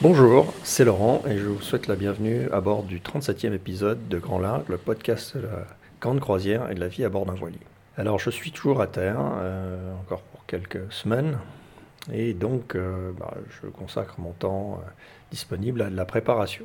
Bonjour, 0.00 0.54
c'est 0.62 0.84
Laurent 0.84 1.24
et 1.28 1.38
je 1.38 1.46
vous 1.46 1.60
souhaite 1.60 1.88
la 1.88 1.96
bienvenue 1.96 2.48
à 2.52 2.60
bord 2.60 2.84
du 2.84 3.00
37e 3.00 3.52
épisode 3.52 4.06
de 4.06 4.20
Grand 4.20 4.38
Largue, 4.38 4.68
le 4.68 4.78
podcast 4.78 5.36
de 5.36 5.42
la 5.42 5.66
grande 6.00 6.20
croisière 6.20 6.70
et 6.70 6.76
de 6.76 6.78
la 6.78 6.86
vie 6.86 7.02
à 7.02 7.08
bord 7.08 7.26
d'un 7.26 7.34
voilier. 7.34 7.58
Alors 7.96 8.20
je 8.20 8.30
suis 8.30 8.52
toujours 8.52 8.80
à 8.80 8.86
terre, 8.86 9.18
euh, 9.18 9.92
encore 9.96 10.20
pour 10.22 10.46
quelques 10.46 10.92
semaines, 10.92 11.36
et 12.12 12.32
donc 12.32 12.76
euh, 12.76 13.10
bah, 13.18 13.34
je 13.60 13.66
consacre 13.66 14.20
mon 14.20 14.30
temps 14.30 14.74
euh, 14.74 14.88
disponible 15.32 15.82
à 15.82 15.90
de 15.90 15.96
la 15.96 16.04
préparation. 16.04 16.64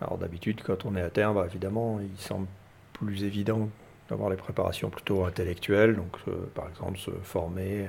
Alors 0.00 0.16
d'habitude 0.16 0.60
quand 0.64 0.84
on 0.84 0.94
est 0.94 1.02
à 1.02 1.10
terre, 1.10 1.34
bah, 1.34 1.46
évidemment 1.50 1.98
il 2.00 2.16
semble 2.16 2.46
plus 2.92 3.24
évident 3.24 3.68
d'avoir 4.08 4.30
les 4.30 4.36
préparations 4.36 4.88
plutôt 4.88 5.24
intellectuelles, 5.24 5.96
donc 5.96 6.16
par 6.54 6.68
exemple 6.68 6.96
se 6.96 7.10
former 7.24 7.88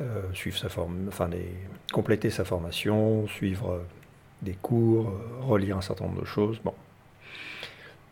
euh, 0.00 0.22
suivre 0.32 0.56
sa 0.56 0.70
forme, 0.70 1.06
enfin 1.08 1.28
compléter 1.92 2.30
sa 2.30 2.44
formation, 2.44 3.26
suivre 3.26 3.72
euh, 3.72 3.84
des 4.40 4.54
cours, 4.54 5.10
euh, 5.10 5.44
relire 5.44 5.76
un 5.76 5.82
certain 5.82 6.06
nombre 6.06 6.22
de 6.22 6.26
choses. 6.26 6.60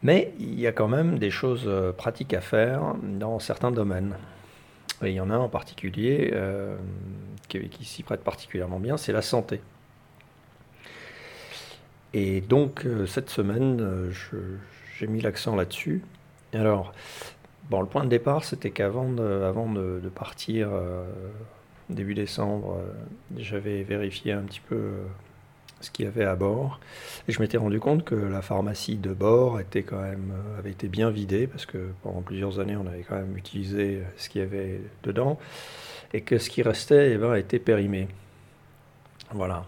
Mais 0.03 0.35
il 0.39 0.61
y 0.61 0.67
a 0.67 0.73
quand 0.73 0.89
même 0.89 1.19
des 1.19 1.31
choses 1.31 1.69
pratiques 1.97 2.35
à 2.35 2.41
faire 2.41 2.95
dans 3.03 3.39
certains 3.39 3.71
domaines. 3.71 4.15
Il 5.03 5.13
y 5.13 5.21
en 5.21 5.31
a 5.31 5.35
un 5.35 5.39
en 5.39 5.49
particulier 5.49 6.35
qui, 7.49 7.85
s'y 7.85 8.03
prête 8.03 8.23
particulièrement 8.23 8.81
bien, 8.81 8.97
c'est 8.97 9.13
la 9.13 9.21
santé. 9.21 9.61
Et 12.15 12.41
donc 12.41 12.87
cette 13.07 13.29
semaine, 13.29 14.11
j'ai 14.99 15.07
mis 15.07 15.21
l'accent 15.21 15.55
là-dessus. 15.55 16.03
Alors, 16.55 16.95
bon, 17.69 17.83
le 17.83 17.87
point 17.87 18.05
de 18.05 18.09
départ, 18.09 18.45
c'était 18.45 18.71
qu'avant 18.71 19.11
de, 19.11 19.43
avant 19.43 19.71
de, 19.71 20.11
partir 20.15 20.71
début 21.95 22.15
décembre, 22.15 22.79
euh, 22.79 22.93
j'avais 23.37 23.83
vérifié 23.83 24.33
un 24.33 24.43
petit 24.43 24.61
peu 24.61 24.77
euh, 24.77 25.07
ce 25.81 25.91
qu'il 25.91 26.05
y 26.05 26.09
avait 26.09 26.25
à 26.25 26.37
bord. 26.37 26.81
Et 27.29 27.33
je 27.33 27.41
m'étais 27.41 27.57
rendu 27.57 27.81
compte 27.81 28.05
que 28.05 28.15
la 28.15 28.43
pharmacie 28.43 28.97
de 28.97 29.13
bord 29.13 29.59
euh, 29.59 30.59
avait 30.59 30.71
été 30.71 30.89
bien 30.89 31.11
vidée, 31.11 31.47
parce 31.47 31.67
que 31.67 31.91
pendant 32.03 32.23
plusieurs 32.23 32.61
années, 32.61 32.77
on 32.77 32.87
avait 32.87 33.03
quand 33.03 33.17
même 33.17 33.37
utilisé 33.37 34.03
ce 34.17 34.29
qu'il 34.29 34.41
y 34.41 34.45
avait 34.45 34.81
dedans, 35.03 35.39
et 36.13 36.23
que 36.23 36.39
ce 36.39 36.51
qui 36.51 36.63
restait 36.63 37.13
eh 37.13 37.19
ben, 37.19 37.35
était 37.35 37.59
périmé. 37.59 38.09
Voilà. 39.33 39.65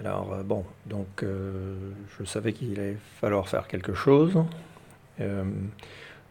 Alors, 0.00 0.44
bon, 0.44 0.66
donc 0.84 1.24
je 1.24 2.24
savais 2.24 2.52
qu'il 2.52 2.78
allait 2.78 2.98
falloir 3.20 3.48
faire 3.48 3.68
quelque 3.68 3.94
chose. 3.94 4.36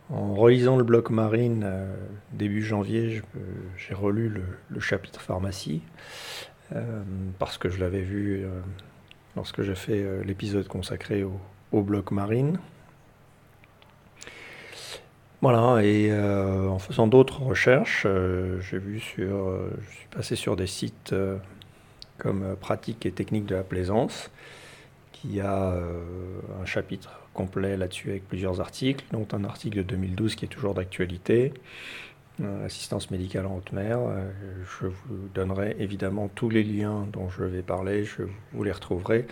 En 0.10 0.36
relisant 0.36 0.78
le 0.78 0.86
bloc 0.86 1.10
marine 1.10 1.64
euh, 1.66 1.94
début 2.32 2.64
janvier, 2.64 3.22
j'ai 3.78 3.94
relu 3.94 4.30
le, 4.70 4.80
chapitre 4.80 5.20
pharmacie 5.20 5.82
euh, 6.74 7.02
parce 7.40 7.58
que 7.58 7.70
je 7.70 7.80
l'avais 7.80 8.02
vu 8.02 8.44
euh, 8.44 8.62
lorsque 9.36 9.64
j'ai 9.64 9.76
fait 9.76 10.06
l'épisode 10.24 10.68
consacré 10.68 11.24
au, 11.24 11.82
bloc 11.82 12.12
marine. 12.12 12.60
Voilà, 15.42 15.84
et 15.84 16.12
en 16.12 16.80
faisant 16.80 17.06
d'autres 17.06 17.44
recherches, 17.44 18.08
j'ai 18.62 18.80
vu 18.80 19.00
sur, 19.00 19.56
je 19.80 19.96
suis 19.96 20.08
passé 20.10 20.36
sur 20.36 20.56
des 20.56 20.66
sites 20.66 21.14
comme 22.18 22.56
Pratique 22.60 23.06
et 23.06 23.12
technique 23.12 23.46
de 23.46 23.54
la 23.54 23.62
plaisance, 23.62 24.32
qui 25.22 25.42
a 25.42 25.74
un 26.62 26.66
chapitre 26.66 27.20
complet 27.34 27.78
là-dessus 27.78 28.10
avec 28.10 28.28
plusieurs 28.28 28.62
articles, 28.62 29.06
dont 29.12 29.28
un 29.34 29.44
article 29.44 29.78
de 29.78 29.84
2012 29.84 30.36
qui 30.36 30.46
est 30.46 30.48
toujours 30.48 30.74
d'actualité, 30.74 31.54
euh, 32.40 32.66
assistance 32.66 33.10
médicale 33.10 33.48
en 33.48 33.58
haute 33.58 33.72
mer. 33.72 33.98
Euh, 34.00 34.30
je 34.80 34.88
vous 34.88 35.28
donnerai 35.34 35.76
évidemment 35.80 36.28
tous 36.28 36.50
les 36.50 36.64
liens 36.64 37.08
dont 37.12 37.30
je 37.30 37.44
vais 37.44 37.64
parler, 37.64 38.06
je 38.06 38.24
vous 38.54 38.64
les 38.64 38.72
retrouverai 38.72 39.26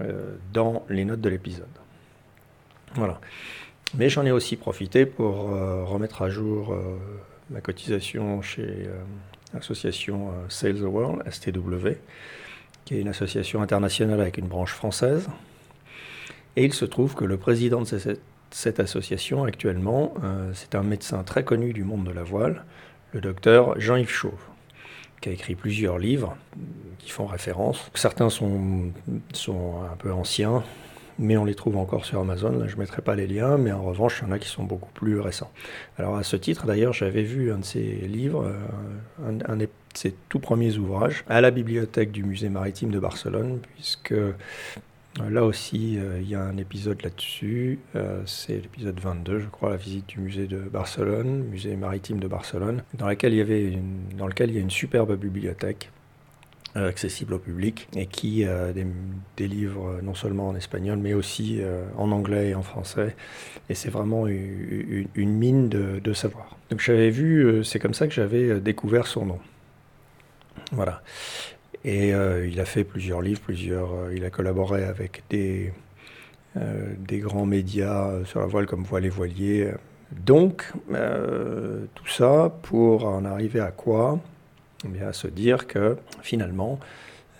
euh, 0.00 0.34
dans 0.52 0.84
les 0.88 1.04
notes 1.04 1.20
de 1.20 1.28
l'épisode. 1.28 1.68
Voilà. 2.94 3.20
Mais 3.94 4.08
j'en 4.08 4.26
ai 4.26 4.32
aussi 4.32 4.56
profité 4.56 5.06
pour 5.06 5.50
remettre 5.86 6.22
à 6.22 6.28
jour 6.28 6.76
ma 7.50 7.60
cotisation 7.60 8.42
chez 8.42 8.88
l'association 9.54 10.32
Sales 10.48 10.78
the 10.78 10.82
World, 10.82 11.22
STW, 11.30 11.90
qui 12.86 12.94
est 12.94 13.00
une 13.00 13.08
association 13.08 13.60
internationale 13.60 14.20
avec 14.22 14.38
une 14.38 14.46
branche 14.46 14.72
française, 14.72 15.28
et 16.56 16.64
il 16.64 16.72
se 16.72 16.86
trouve 16.86 17.14
que 17.14 17.24
le 17.24 17.36
président 17.36 17.82
de 17.82 18.18
cette, 18.50 18.80
association 18.80 19.44
actuellement, 19.44 20.14
euh, 20.24 20.50
c'est 20.54 20.74
un 20.74 20.82
médecin 20.82 21.22
très 21.22 21.44
connu 21.44 21.74
du 21.74 21.84
monde 21.84 22.04
de 22.04 22.12
la 22.12 22.22
voile, 22.22 22.64
le 23.12 23.20
docteur 23.20 23.78
Jean-Yves 23.78 24.08
Chauve, 24.08 24.32
qui 25.20 25.28
a 25.28 25.32
écrit 25.32 25.54
plusieurs 25.54 25.98
livres 25.98 26.36
qui 26.98 27.10
font 27.10 27.26
référence. 27.26 27.90
Certains 27.94 28.30
sont, 28.30 28.92
sont 29.34 29.82
un 29.92 29.96
peu 29.96 30.12
anciens, 30.12 30.64
mais 31.18 31.36
on 31.36 31.44
les 31.44 31.54
trouve 31.54 31.76
encore 31.76 32.04
sur 32.04 32.20
Amazon. 32.20 32.66
Je 32.66 32.74
ne 32.74 32.80
mettrai 32.80 33.02
pas 33.02 33.14
les 33.14 33.26
liens, 33.26 33.58
mais 33.58 33.72
en 33.72 33.82
revanche, 33.82 34.20
il 34.22 34.28
y 34.28 34.30
en 34.30 34.32
a 34.32 34.38
qui 34.38 34.48
sont 34.48 34.64
beaucoup 34.64 34.92
plus 34.92 35.20
récents. 35.20 35.50
Alors, 35.98 36.16
à 36.16 36.22
ce 36.22 36.36
titre, 36.36 36.66
d'ailleurs, 36.66 36.92
j'avais 36.92 37.22
vu 37.22 37.52
un 37.52 37.58
de 37.58 37.64
ces 37.64 37.82
livres, 37.82 38.44
euh, 38.44 39.38
un, 39.48 39.60
un, 39.60 39.60
ses 39.98 40.14
tout 40.28 40.38
premiers 40.38 40.76
ouvrages, 40.76 41.24
à 41.28 41.40
la 41.40 41.50
bibliothèque 41.50 42.12
du 42.12 42.22
musée 42.22 42.48
maritime 42.48 42.90
de 42.90 42.98
Barcelone, 42.98 43.60
puisque 43.74 44.14
Là 45.30 45.44
aussi, 45.44 45.96
euh, 45.98 46.18
il 46.20 46.28
y 46.28 46.34
a 46.34 46.42
un 46.42 46.56
épisode 46.58 47.02
là-dessus. 47.02 47.78
Euh, 47.94 48.22
c'est 48.26 48.54
l'épisode 48.54 49.00
22, 49.00 49.40
je 49.40 49.46
crois, 49.46 49.70
la 49.70 49.76
visite 49.76 50.06
du 50.08 50.20
musée 50.20 50.46
de 50.46 50.58
Barcelone, 50.58 51.44
musée 51.44 51.74
maritime 51.76 52.18
de 52.18 52.28
Barcelone, 52.28 52.82
dans, 52.94 53.08
lequel 53.08 53.32
il 53.32 53.38
y 53.38 53.40
avait 53.40 53.78
dans 54.18 54.26
lequel 54.26 54.50
il 54.50 54.56
y 54.56 54.58
a 54.58 54.60
une 54.60 54.70
superbe 54.70 55.16
bibliothèque 55.16 55.90
euh, 56.76 56.88
accessible 56.88 57.32
au 57.34 57.38
public 57.38 57.88
et 57.96 58.06
qui 58.06 58.44
a 58.44 58.72
des, 58.72 59.48
livres 59.48 60.00
non 60.02 60.14
seulement 60.14 60.48
en 60.48 60.56
espagnol, 60.56 60.98
mais 60.98 61.14
aussi 61.14 61.60
en 61.96 62.12
anglais 62.12 62.50
et 62.50 62.54
en 62.54 62.62
français. 62.62 63.16
Et 63.70 63.74
c'est 63.74 63.90
vraiment 63.90 64.26
une, 64.26 65.06
mine 65.16 65.68
de, 65.68 66.12
savoir. 66.12 66.58
Donc 66.70 66.80
j'avais 66.80 67.10
vu, 67.10 67.64
c'est 67.64 67.78
comme 67.78 67.94
ça 67.94 68.06
que 68.06 68.12
j'avais 68.12 68.60
découvert 68.60 69.06
son 69.06 69.24
nom. 69.24 69.38
Voilà. 70.72 71.02
Et 71.84 72.12
euh, 72.12 72.48
il 72.48 72.58
a 72.60 72.64
fait 72.64 72.82
plusieurs 72.82 73.22
livres, 73.22 73.40
plusieurs, 73.40 73.94
euh, 73.94 74.14
il 74.14 74.24
a 74.24 74.30
collaboré 74.30 74.84
avec 74.84 75.22
des, 75.30 75.72
euh, 76.56 76.92
des 76.98 77.18
grands 77.18 77.46
médias 77.46 78.24
sur 78.24 78.40
la 78.40 78.46
voile 78.46 78.66
comme 78.66 78.82
Voile 78.82 79.06
et 79.06 79.08
Voilier. 79.08 79.70
Donc, 80.10 80.72
tout 81.94 82.06
ça 82.08 82.52
pour 82.62 83.06
en 83.06 83.24
arriver 83.24 83.60
à 83.60 83.72
quoi? 83.72 84.20
Eh 84.84 84.88
bien, 84.88 85.08
À 85.08 85.12
se 85.12 85.26
dire 85.26 85.66
que 85.66 85.96
finalement, 86.22 86.78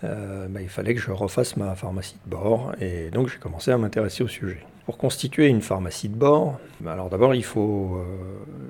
bah, 0.01 0.61
il 0.61 0.67
fallait 0.67 0.93
que 0.93 0.99
je 0.99 1.11
refasse 1.11 1.55
ma 1.55 1.75
pharmacie 1.75 2.17
de 2.25 2.29
bord. 2.29 2.73
Et 2.81 3.09
donc, 3.09 3.29
j'ai 3.29 3.37
commencé 3.37 3.71
à 3.71 3.77
m'intéresser 3.77 4.23
au 4.23 4.27
sujet. 4.27 4.65
Pour 4.87 4.97
constituer 4.97 5.47
une 5.47 5.61
pharmacie 5.61 6.07
de 6.07 6.15
bord, 6.15 6.59
alors 6.85 7.09
d'abord 7.09 7.35
il 7.35 7.43
faut, 7.43 8.01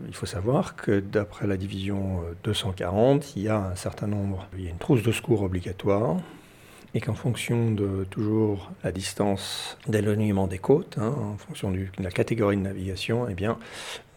il 0.07 0.16
faut 0.16 0.25
savoir 0.25 0.75
que 0.75 1.00
d'après 1.00 1.45
la 1.45 1.57
division 1.57 2.22
240, 2.44 3.22
euh, 3.22 3.25
il 3.35 3.44
y 3.44 3.50
a 3.50 3.57
un 3.57 3.75
certain 3.75 4.07
nombre, 4.07 4.47
il 4.57 4.63
y 4.63 4.67
a 4.67 4.72
une 4.72 4.79
trousse 4.79 5.03
de 5.03 5.11
secours 5.11 5.44
obligatoire, 5.44 6.17
et 6.95 7.01
qu'en 7.01 7.13
fonction 7.13 7.69
de 7.69 8.03
toujours 8.09 8.72
la 8.83 8.91
distance 8.91 9.78
d'éloignement 9.88 10.47
des 10.47 10.57
côtes, 10.57 10.97
hein, 10.97 11.13
en 11.16 11.38
fonction 11.38 11.69
de 11.69 11.85
la 12.00 12.09
catégorie 12.09 12.57
de 12.57 12.63
navigation, 12.63 13.28
eh 13.29 13.35
bien, 13.35 13.59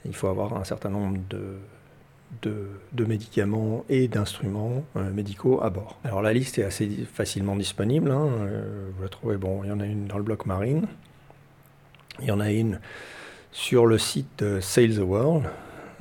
il 0.07 0.15
faut 0.15 0.29
avoir 0.29 0.57
un 0.57 0.65
certain 0.65 0.89
nombre 0.89 1.19
de, 1.29 1.59
de, 2.93 3.05
médicaments 3.05 3.85
et 3.91 4.09
d'instruments 4.09 4.85
euh, 4.97 5.11
médicaux 5.13 5.63
à 5.63 5.69
bord. 5.69 5.99
Alors 6.05 6.23
la 6.23 6.33
liste 6.33 6.59
est 6.59 6.65
assez 6.65 6.89
facilement 7.13 7.57
disponible, 7.57 8.11
hein, 8.11 8.27
euh, 8.41 8.89
vous 8.97 9.03
la 9.03 9.11
trouvez, 9.11 9.37
bon, 9.37 9.65
il 9.65 9.69
y 9.69 9.73
en 9.73 9.81
a 9.81 9.85
une 9.85 10.07
dans 10.07 10.17
le 10.17 10.25
bloc 10.25 10.47
marine, 10.47 10.87
il 12.23 12.29
y 12.29 12.33
en 12.33 12.41
a 12.41 12.51
une 12.51 12.81
sur 13.53 13.87
le 13.87 13.99
site 13.99 14.45
Sail 14.61 14.97
the 14.97 15.01
World, 15.01 15.47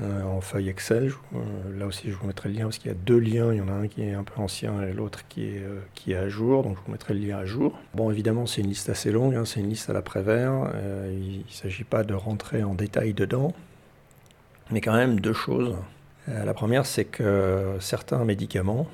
euh, 0.01 0.23
en 0.23 0.39
feuille 0.39 0.69
Excel. 0.69 1.11
Euh, 1.33 1.39
là 1.77 1.85
aussi, 1.85 2.09
je 2.09 2.15
vous 2.15 2.25
mettrai 2.25 2.47
le 2.47 2.55
lien 2.55 2.63
parce 2.63 2.77
qu'il 2.77 2.89
y 2.89 2.93
a 2.93 2.97
deux 2.97 3.17
liens. 3.17 3.51
Il 3.51 3.57
y 3.57 3.61
en 3.61 3.67
a 3.67 3.73
un 3.73 3.87
qui 3.87 4.01
est 4.01 4.13
un 4.13 4.23
peu 4.23 4.39
ancien 4.39 4.81
et 4.81 4.93
l'autre 4.93 5.27
qui, 5.27 5.43
est 5.43 5.59
euh, 5.59 5.81
qui 5.93 6.13
est 6.13 6.15
à 6.15 6.29
jour. 6.29 6.63
Donc, 6.63 6.77
je 6.77 6.85
vous 6.85 6.91
mettrai 6.93 7.13
le 7.13 7.19
lien 7.19 7.37
à 7.37 7.45
jour. 7.45 7.77
Bon, 7.95 8.09
évidemment, 8.09 8.45
c'est 8.45 8.61
une 8.61 8.69
liste 8.69 8.89
assez 8.89 9.11
longue. 9.11 9.35
Hein, 9.35 9.43
c'est 9.43 9.59
une 9.59 9.67
liste 9.69 9.89
à 9.89 9.93
l'après-vert. 9.93 10.71
il 11.11 11.39
ne 11.39 11.51
s'agit 11.51 11.83
pas 11.83 12.03
de 12.03 12.13
rentrer 12.13 12.63
en 12.63 12.75
détail 12.75 13.13
dedans. 13.13 13.53
Mais 14.71 14.79
quand 14.79 14.95
même, 14.95 15.19
deux 15.19 15.33
choses. 15.33 15.75
la 16.27 16.53
première, 16.53 16.85
c'est 16.85 17.05
que 17.05 17.75
certains 17.81 18.23
médicaments 18.23 18.87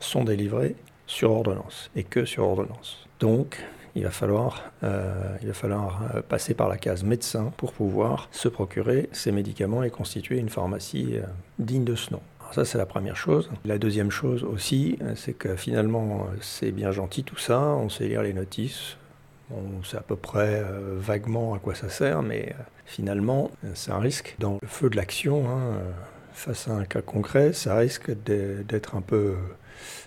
sont 0.00 0.24
délivrés 0.24 0.74
sur 1.06 1.30
ordonnance 1.30 1.90
et 1.96 2.02
que 2.02 2.26
sur 2.26 2.44
ordonnance. 2.44 3.06
Donc, 3.20 3.64
il 3.94 4.04
va 4.04 4.10
falloir, 4.10 4.62
euh, 4.84 5.36
il 5.42 5.48
va 5.48 5.54
falloir 5.54 6.02
euh, 6.14 6.22
passer 6.22 6.54
par 6.54 6.68
la 6.68 6.76
case 6.76 7.04
médecin 7.04 7.52
pour 7.56 7.72
pouvoir 7.72 8.28
se 8.32 8.48
procurer 8.48 9.08
ces 9.12 9.32
médicaments 9.32 9.82
et 9.82 9.90
constituer 9.90 10.38
une 10.38 10.48
pharmacie 10.48 11.16
euh, 11.16 11.22
digne 11.58 11.84
de 11.84 11.94
ce 11.94 12.12
nom. 12.12 12.20
Alors 12.40 12.54
ça, 12.54 12.64
c'est 12.64 12.78
la 12.78 12.86
première 12.86 13.16
chose. 13.16 13.50
La 13.64 13.78
deuxième 13.78 14.10
chose 14.10 14.44
aussi, 14.44 14.98
c'est 15.14 15.32
que 15.32 15.56
finalement, 15.56 16.26
c'est 16.40 16.72
bien 16.72 16.90
gentil 16.90 17.24
tout 17.24 17.38
ça, 17.38 17.60
on 17.60 17.88
sait 17.88 18.08
lire 18.08 18.22
les 18.22 18.32
notices, 18.32 18.96
on 19.50 19.82
sait 19.84 19.96
à 19.96 20.02
peu 20.02 20.16
près 20.16 20.62
vaguement 20.98 21.54
à 21.54 21.58
quoi 21.58 21.74
ça 21.74 21.88
sert, 21.88 22.22
mais 22.22 22.54
finalement, 22.84 23.50
c'est 23.74 23.92
un 23.92 24.00
risque. 24.00 24.34
Dans 24.38 24.58
le 24.60 24.68
feu 24.68 24.90
de 24.90 24.96
l'action, 24.96 25.48
hein, 25.48 25.78
face 26.32 26.68
à 26.68 26.72
un 26.72 26.84
cas 26.84 27.00
concret, 27.00 27.52
ça 27.52 27.76
risque 27.76 28.10
d'être 28.24 28.96
un 28.96 29.02
peu 29.02 29.36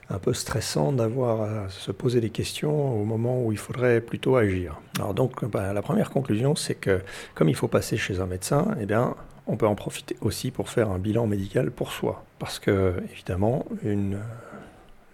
un 0.09 0.19
peu 0.19 0.33
stressant 0.33 0.91
d'avoir 0.91 1.41
à 1.41 1.69
se 1.69 1.91
poser 1.91 2.21
des 2.21 2.29
questions 2.29 3.01
au 3.01 3.05
moment 3.05 3.43
où 3.43 3.51
il 3.51 3.57
faudrait 3.57 4.01
plutôt 4.01 4.35
agir. 4.35 4.79
Alors 4.97 5.13
donc, 5.13 5.45
bah, 5.45 5.73
la 5.73 5.81
première 5.81 6.09
conclusion, 6.09 6.55
c'est 6.55 6.75
que 6.75 7.01
comme 7.33 7.49
il 7.49 7.55
faut 7.55 7.67
passer 7.67 7.97
chez 7.97 8.19
un 8.19 8.25
médecin, 8.25 8.75
eh 8.79 8.85
bien, 8.85 9.15
on 9.47 9.57
peut 9.57 9.67
en 9.67 9.75
profiter 9.75 10.15
aussi 10.21 10.51
pour 10.51 10.69
faire 10.69 10.89
un 10.89 10.99
bilan 10.99 11.27
médical 11.27 11.71
pour 11.71 11.91
soi. 11.91 12.23
Parce 12.39 12.59
que, 12.59 12.95
évidemment, 13.11 13.65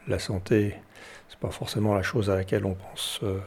la 0.08 0.20
santé, 0.20 0.76
c'est 1.30 1.40
pas 1.40 1.52
forcément 1.52 1.94
la 1.94 2.02
chose 2.02 2.30
à 2.30 2.36
laquelle 2.36 2.66
on 2.66 2.76
pense 2.76 3.20
euh, 3.24 3.40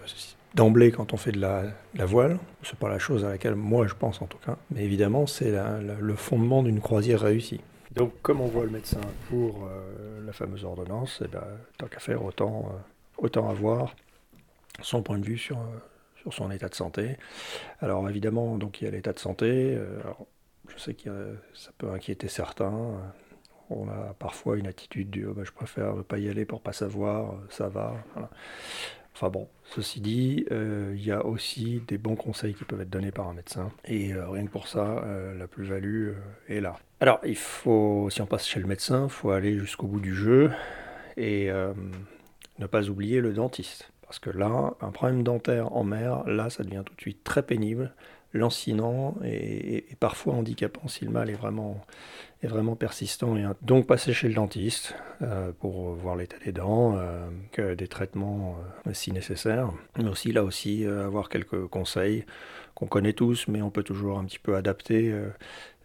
d'emblée 0.54 0.90
quand 0.90 1.12
on 1.12 1.16
fait 1.16 1.32
de 1.32 1.40
la, 1.40 1.62
la 1.94 2.06
voile. 2.06 2.38
C'est 2.62 2.78
pas 2.78 2.88
la 2.88 2.98
chose 2.98 3.24
à 3.24 3.30
laquelle 3.30 3.54
moi 3.54 3.86
je 3.86 3.94
pense 3.94 4.22
en 4.22 4.26
tout 4.26 4.38
cas. 4.38 4.56
Mais 4.70 4.84
évidemment, 4.84 5.26
c'est 5.26 5.52
le 6.00 6.14
fondement 6.14 6.62
d'une 6.62 6.80
croisière 6.80 7.20
réussie. 7.20 7.60
Donc, 7.94 8.12
comme 8.22 8.40
on 8.40 8.46
voit 8.46 8.64
le 8.64 8.70
médecin 8.70 9.00
pour 9.28 9.66
euh, 9.66 10.24
la 10.24 10.32
fameuse 10.32 10.64
ordonnance, 10.64 11.22
eh 11.24 11.28
ben, 11.28 11.44
tant 11.78 11.86
qu'à 11.86 12.00
faire, 12.00 12.24
autant, 12.24 12.68
euh, 12.68 12.78
autant 13.18 13.48
avoir 13.48 13.94
son 14.82 15.02
point 15.02 15.18
de 15.18 15.24
vue 15.24 15.38
sur, 15.38 15.58
sur 16.20 16.34
son 16.34 16.50
état 16.50 16.68
de 16.68 16.74
santé. 16.74 17.16
Alors, 17.80 18.08
évidemment, 18.10 18.58
donc, 18.58 18.80
il 18.80 18.86
y 18.86 18.88
a 18.88 18.90
l'état 18.90 19.12
de 19.12 19.20
santé. 19.20 19.78
je 20.68 20.78
sais 20.78 20.94
que 20.94 21.36
ça 21.54 21.70
peut 21.78 21.90
inquiéter 21.90 22.26
certains. 22.26 23.00
On 23.70 23.88
a 23.88 24.14
parfois 24.18 24.56
une 24.56 24.66
attitude 24.66 25.10
du 25.10 25.26
oh, 25.26 25.32
ben, 25.32 25.44
je 25.44 25.52
préfère 25.52 25.94
ne 25.94 26.02
pas 26.02 26.18
y 26.18 26.28
aller 26.28 26.44
pour 26.44 26.60
pas 26.60 26.72
savoir, 26.72 27.34
ça 27.50 27.68
va. 27.68 27.94
Enfin 29.14 29.30
bon, 29.30 29.48
ceci 29.62 30.00
dit, 30.00 30.44
euh, 30.50 30.92
il 30.96 31.04
y 31.04 31.12
a 31.12 31.24
aussi 31.24 31.80
des 31.86 31.98
bons 31.98 32.16
conseils 32.16 32.52
qui 32.52 32.64
peuvent 32.64 32.80
être 32.80 32.90
donnés 32.90 33.12
par 33.12 33.28
un 33.28 33.34
médecin. 33.34 33.70
Et 33.84 34.12
euh, 34.12 34.28
rien 34.28 34.44
que 34.44 34.50
pour 34.50 34.66
ça, 34.66 35.04
euh, 35.04 35.38
la 35.38 35.46
plus-value 35.46 36.14
est 36.48 36.60
là. 36.60 36.76
Alors, 36.98 37.20
il 37.24 37.36
faut, 37.36 38.08
si 38.10 38.20
on 38.22 38.26
passe 38.26 38.46
chez 38.46 38.58
le 38.58 38.66
médecin, 38.66 39.04
il 39.04 39.10
faut 39.10 39.30
aller 39.30 39.56
jusqu'au 39.56 39.86
bout 39.86 40.00
du 40.00 40.14
jeu 40.14 40.50
et 41.16 41.48
ne 42.58 42.66
pas 42.66 42.88
oublier 42.88 43.20
le 43.20 43.32
dentiste. 43.32 43.92
Parce 44.14 44.32
que 44.32 44.38
là, 44.38 44.74
un 44.80 44.92
problème 44.92 45.24
dentaire 45.24 45.74
en 45.74 45.82
mer, 45.82 46.22
là, 46.28 46.48
ça 46.48 46.62
devient 46.62 46.82
tout 46.86 46.94
de 46.94 47.00
suite 47.00 47.24
très 47.24 47.42
pénible 47.42 47.92
lancinant 48.32 49.16
et, 49.24 49.86
parfois 49.98 50.34
handicapant 50.34 50.86
si 50.86 51.04
le 51.04 51.10
mal 51.10 51.30
est 51.30 51.34
vraiment, 51.34 51.84
est 52.44 52.46
vraiment 52.46 52.76
persistant. 52.76 53.36
Et 53.36 53.44
donc 53.62 53.88
passer 53.88 54.12
chez 54.12 54.28
le 54.28 54.34
dentiste 54.34 54.94
euh, 55.22 55.50
pour 55.58 55.94
voir 55.94 56.14
l'état 56.14 56.36
des 56.44 56.52
dents, 56.52 56.96
euh, 56.96 57.74
des 57.74 57.88
traitements 57.88 58.56
euh, 58.86 58.92
si 58.92 59.10
nécessaire, 59.10 59.72
mais 59.98 60.08
aussi 60.08 60.30
là 60.30 60.44
aussi 60.44 60.86
avoir 60.86 61.28
quelques 61.28 61.66
conseils 61.66 62.24
qu'on 62.76 62.86
connaît 62.86 63.14
tous, 63.14 63.48
mais 63.48 63.62
on 63.62 63.70
peut 63.70 63.82
toujours 63.82 64.20
un 64.20 64.24
petit 64.26 64.38
peu 64.38 64.54
adapter. 64.54 65.12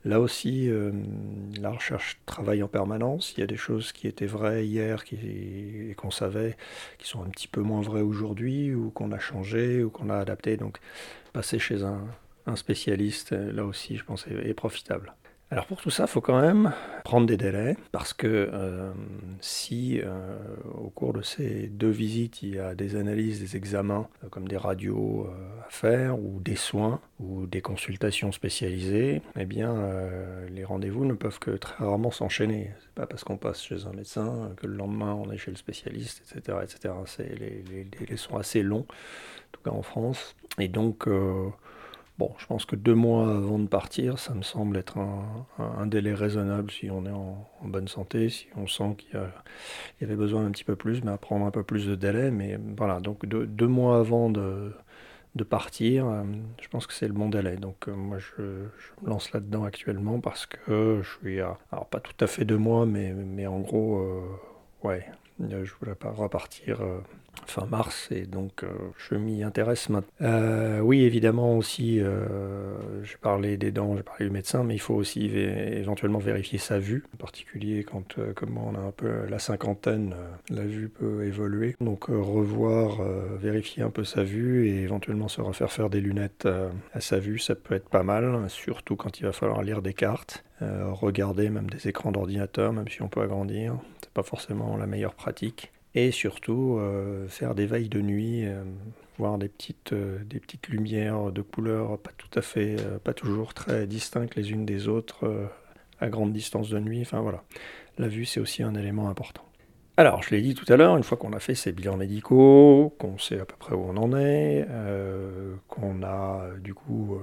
Là 0.06 0.20
aussi, 0.22 0.70
la 1.60 1.72
recherche 1.72 2.20
travaille 2.26 2.64
en 2.64 2.68
permanence. 2.68 3.34
Il 3.36 3.42
y 3.42 3.44
a 3.44 3.48
des 3.48 3.58
choses 3.58 3.92
qui 3.92 4.08
étaient 4.08 4.28
vraies 4.28 4.66
hier 4.66 5.04
qui, 5.04 5.18
et 5.90 5.94
qu'on 5.96 6.12
savait 6.12 6.56
qui 6.98 7.08
sont 7.08 7.22
un 7.24 7.30
petit 7.30 7.48
peu 7.48 7.62
moins 7.62 7.82
vraies 7.82 8.02
aujourd'hui, 8.02 8.74
ou 8.74 8.92
qu'on 8.92 9.12
a 9.12 9.20
changé, 9.20 9.84
ou 9.84 9.90
qu'on 9.90 10.10
a 10.10 10.18
adapté. 10.18 10.58
Donc, 10.58 10.80
passer 11.34 11.60
chez 11.60 11.84
un, 11.84 12.08
spécialiste, 12.56 13.34
euh, 13.34 13.52
là 13.52 13.64
aussi, 13.64 13.96
je 13.96 14.04
pense, 14.04 14.26
est, 14.28 14.54
profitable. 14.56 15.14
Alors 15.52 15.66
pour 15.66 15.82
tout 15.82 15.90
ça, 15.90 16.04
il 16.04 16.10
faut 16.10 16.22
quand 16.22 16.40
même 16.40 16.74
prendre 17.04 17.26
des 17.26 17.36
délais, 17.36 17.76
parce 17.92 18.14
que 18.14 18.28
euh, 18.28 18.92
si 19.42 20.00
euh, 20.00 20.38
au 20.76 20.92
cours 20.92 21.12
de 21.12 21.24
ces 21.24 21.66
deux 21.68 21.90
visites, 21.90 22.44
il 22.44 22.54
y 22.54 22.60
a 22.60 22.76
des 22.76 22.96
analyses, 22.96 23.40
des 23.40 23.58
examens, 23.58 24.08
comme 24.30 24.48
des 24.48 24.58
radios 24.58 25.28
à 25.66 25.70
faire, 25.72 26.20
ou 26.20 26.40
des 26.40 26.56
soins, 26.56 27.02
ou 27.20 27.48
des 27.48 27.62
consultations 27.62 28.32
spécialisées, 28.32 29.24
eh 29.40 29.46
bien 29.46 29.74
les 30.52 30.64
rendez-vous 30.64 31.04
ne 31.04 31.14
peuvent 31.14 31.40
que 31.40 31.52
très 31.52 31.84
rarement 31.84 32.12
s'enchaîner. 32.12 32.72
C'est 32.82 32.94
pas 32.94 33.08
parce 33.08 33.24
qu'on 33.24 33.38
passe 33.38 33.64
chez 33.64 33.88
un 33.88 33.94
médecin 33.94 34.52
que 34.56 34.68
le 34.68 34.76
lendemain 34.76 35.16
on 35.16 35.32
est 35.32 35.38
chez 35.38 35.50
le 35.50 35.58
spécialiste, 35.58 36.22
etc. 36.30 36.60
etc. 36.62 36.94
Les, 37.18 37.64
les, 37.72 37.84
délais 37.86 38.18
sont 38.18 38.38
assez 38.38 38.62
longs, 38.62 38.86
en 38.86 39.52
tout 39.52 39.62
cas 39.64 39.72
en 39.72 39.82
France. 39.82 40.36
Et 40.60 40.68
donc 40.68 41.08
Bon, 42.20 42.36
je 42.38 42.46
pense 42.48 42.66
que 42.66 42.76
deux 42.76 42.96
mois 42.96 43.34
avant 43.34 43.60
de 43.60 43.68
partir, 43.68 44.20
ça 44.20 44.34
me 44.34 44.42
semble 44.42 44.76
être 44.76 44.98
un, 44.98 45.88
délai 45.88 46.14
raisonnable 46.14 46.70
si 46.70 46.92
on 46.92 47.06
est 47.06 47.12
en, 47.12 47.48
bonne 47.64 47.88
santé, 47.88 48.28
si 48.28 48.48
on 48.58 48.68
sent 48.68 48.98
qu'il 48.98 49.18
y, 50.02 50.04
avait 50.04 50.18
besoin 50.18 50.44
d'un 50.44 50.52
petit 50.52 50.66
peu 50.66 50.76
plus, 50.76 51.02
mais 51.02 51.12
à 51.12 51.18
prendre 51.18 51.46
un 51.46 51.52
peu 51.52 51.64
plus 51.64 51.88
de 51.88 51.96
délai. 51.96 52.30
Mais 52.30 52.60
voilà, 52.76 53.00
donc 53.00 53.26
deux, 53.26 53.68
mois 53.68 54.00
avant 54.00 54.30
de, 54.30 54.74
partir, 55.50 56.08
euh, 56.08 56.24
je 56.62 56.68
pense 56.68 56.88
que 56.88 56.94
c'est 56.94 57.08
le 57.08 57.14
bon 57.14 57.30
délai. 57.30 57.56
Donc 57.56 57.88
euh, 57.88 57.96
moi, 57.96 58.18
je, 58.20 58.42
me 59.02 59.08
lance 59.10 59.32
là-dedans 59.32 59.64
actuellement 59.64 60.20
parce 60.20 60.46
que 60.46 61.00
je 61.02 61.10
suis 61.20 61.40
à, 61.40 61.58
alors 61.72 61.86
pas 61.86 62.02
tout 62.02 62.18
à 62.20 62.28
fait 62.28 62.44
deux 62.44 62.58
mois, 62.58 62.86
mais, 62.86 63.14
mais 63.14 63.48
en 63.48 63.62
gros, 63.62 63.98
euh, 63.98 64.22
ouais, 64.84 65.06
je 65.40 65.72
voulais 65.80 65.96
pas 65.96 66.12
repartir 66.12 66.82
fin 67.46 67.66
mars, 67.66 68.10
et 68.12 68.26
donc 68.26 68.64
euh, 68.64 68.68
je 69.10 69.16
m'y 69.16 69.44
intéresse 69.44 69.90
maintenant. 69.90 70.10
Euh, 70.22 70.80
oui, 70.80 71.04
évidemment 71.04 71.58
aussi, 71.58 72.00
euh, 72.00 73.04
j'ai 73.04 73.18
parlé 73.18 73.58
des 73.58 73.72
dents, 73.72 73.96
j'ai 73.96 74.04
parlé 74.04 74.26
du 74.26 74.32
médecin, 74.32 74.64
mais 74.64 74.76
il 74.76 74.80
faut 74.80 74.96
aussi 74.96 75.26
éventuellement 75.26 76.20
vérifier 76.20 76.60
sa 76.60 76.80
vue, 76.80 77.04
en 77.14 77.18
particulier 77.18 77.84
quand, 77.84 78.16
comme 78.36 78.58
on 78.58 78.76
a 78.76 78.80
un 78.80 78.92
peu 78.92 79.26
la 79.30 79.40
cinquantaine, 79.40 80.16
la 80.50 80.64
vue 80.64 80.90
peut 80.90 81.26
évoluer. 81.26 81.76
Donc 81.82 82.06
revoir, 82.06 83.02
vérifier 83.40 83.84
un 83.84 83.90
peu 83.90 84.04
sa 84.04 84.24
vue 84.24 84.68
et 84.68 84.82
éventuellement 84.82 85.28
se 85.28 85.42
refaire 85.42 85.72
faire 85.72 85.90
des 85.90 86.02
lunettes 86.02 86.48
à 86.94 87.02
sa 87.02 87.20
vue, 87.20 87.40
ça 87.40 87.56
peut 87.56 87.76
être 87.76 87.90
pas 87.90 88.04
mal, 88.04 88.50
surtout 88.50 88.96
quand 88.96 89.20
il 89.20 89.24
va 89.24 89.32
falloir 89.32 89.62
lire 89.64 89.82
des 89.82 89.94
cartes. 89.94 90.44
regarder 90.62 91.50
même 91.50 91.70
des 91.70 91.88
écrans 91.88 92.12
d'ordinateur, 92.12 92.74
même 92.74 92.88
si 92.88 93.02
on 93.02 93.08
peut 93.08 93.22
agrandir, 93.22 93.76
c'est 94.02 94.14
pas 94.14 94.24
forcément 94.24 94.78
la 94.78 94.88
meilleure 94.88 95.14
pratique 95.14 95.72
et 95.96 96.12
surtout 96.12 96.78
euh, 96.80 97.28
faire 97.28 97.56
des 97.56 97.66
veilles 97.66 97.90
de 97.90 98.02
nuit, 98.02 98.46
euh, 98.46 98.64
voir 99.18 99.38
des 99.38 99.50
petites, 99.50 99.94
euh, 99.94 100.20
des 100.24 100.40
petites 100.40 100.68
lumières 100.68 101.32
de 101.32 101.42
couleurs 101.42 101.98
pas 101.98 102.12
tout 102.18 102.40
à 102.40 102.42
fait, 102.42 102.78
pas 103.04 103.14
toujours 103.14 103.54
très 103.54 103.88
distinctes 103.88 104.36
les 104.36 104.52
unes 104.52 104.66
des 104.66 104.88
autres 104.88 105.50
à 106.00 106.10
grande 106.10 106.34
distance 106.34 106.70
de 106.70 106.80
nuit. 106.80 107.02
Enfin 107.02 107.22
voilà, 107.22 107.44
la 107.98 108.08
vue 108.08 108.26
c'est 108.26 108.40
aussi 108.40 108.64
un 108.64 108.76
élément 108.76 109.10
important. 109.10 109.44
Alors, 109.98 110.24
je 110.24 110.30
l'ai 110.30 110.42
dit 110.42 110.56
tout 110.56 110.72
à 110.72 110.78
l'heure, 110.78 110.96
une 110.96 111.04
fois 111.04 111.18
qu'on 111.18 111.34
a 111.34 111.40
fait 111.40 111.56
ces 111.56 111.74
bilans 111.74 111.98
médicaux, 111.98 112.96
qu'on 113.00 113.18
sait 113.18 113.38
à 113.38 113.44
peu 113.44 113.56
près 113.60 113.76
où 113.76 113.84
on 113.86 113.98
en 113.98 114.18
est, 114.18 114.66
qu'on 115.68 116.04
a 116.04 116.52
du 116.60 116.74
coup 116.74 117.20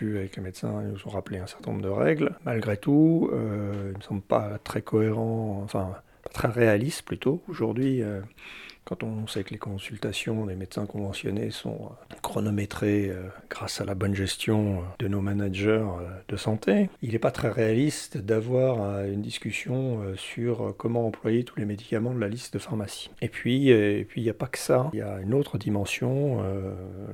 vu 0.00 0.18
avec 0.18 0.34
les 0.34 0.42
médecins, 0.42 0.82
ils 0.82 0.88
nous 0.88 1.06
ont 1.06 1.10
rappelé 1.10 1.38
un 1.38 1.46
certain 1.46 1.70
nombre 1.70 1.84
de 1.84 1.88
règles, 1.88 2.36
malgré 2.44 2.76
tout, 2.76 3.30
ils 3.32 3.96
ne 3.96 4.02
semble 4.02 4.22
pas 4.22 4.58
très 4.64 4.82
cohérents, 4.82 5.60
enfin 5.62 5.94
très 6.32 6.48
réaliste 6.48 7.02
plutôt. 7.02 7.42
Aujourd'hui, 7.48 8.02
euh, 8.02 8.20
quand 8.84 9.02
on 9.02 9.26
sait 9.26 9.44
que 9.44 9.50
les 9.50 9.58
consultations 9.58 10.46
des 10.46 10.56
médecins 10.56 10.86
conventionnés 10.86 11.50
sont 11.50 11.90
euh, 11.90 12.14
chronométrées 12.22 13.10
euh, 13.10 13.28
grâce 13.48 13.80
à 13.80 13.84
la 13.84 13.94
bonne 13.94 14.14
gestion 14.14 14.82
de 14.98 15.08
nos 15.08 15.20
managers 15.20 15.86
de 16.28 16.36
santé, 16.36 16.90
il 17.02 17.12
n'est 17.12 17.18
pas 17.18 17.30
très 17.30 17.50
réaliste 17.50 18.18
d'avoir 18.18 19.04
une 19.04 19.22
discussion 19.22 20.00
sur 20.16 20.74
comment 20.76 21.06
employer 21.06 21.44
tous 21.44 21.58
les 21.58 21.64
médicaments 21.64 22.12
de 22.12 22.20
la 22.20 22.28
liste 22.28 22.54
de 22.54 22.58
pharmacie. 22.58 23.10
Et 23.20 23.28
puis, 23.28 23.70
et 23.70 24.04
puis 24.04 24.20
il 24.20 24.24
n'y 24.24 24.30
a 24.30 24.34
pas 24.34 24.46
que 24.46 24.58
ça. 24.58 24.90
Il 24.92 24.98
y 24.98 25.02
a 25.02 25.18
une 25.20 25.34
autre 25.34 25.58
dimension 25.58 26.42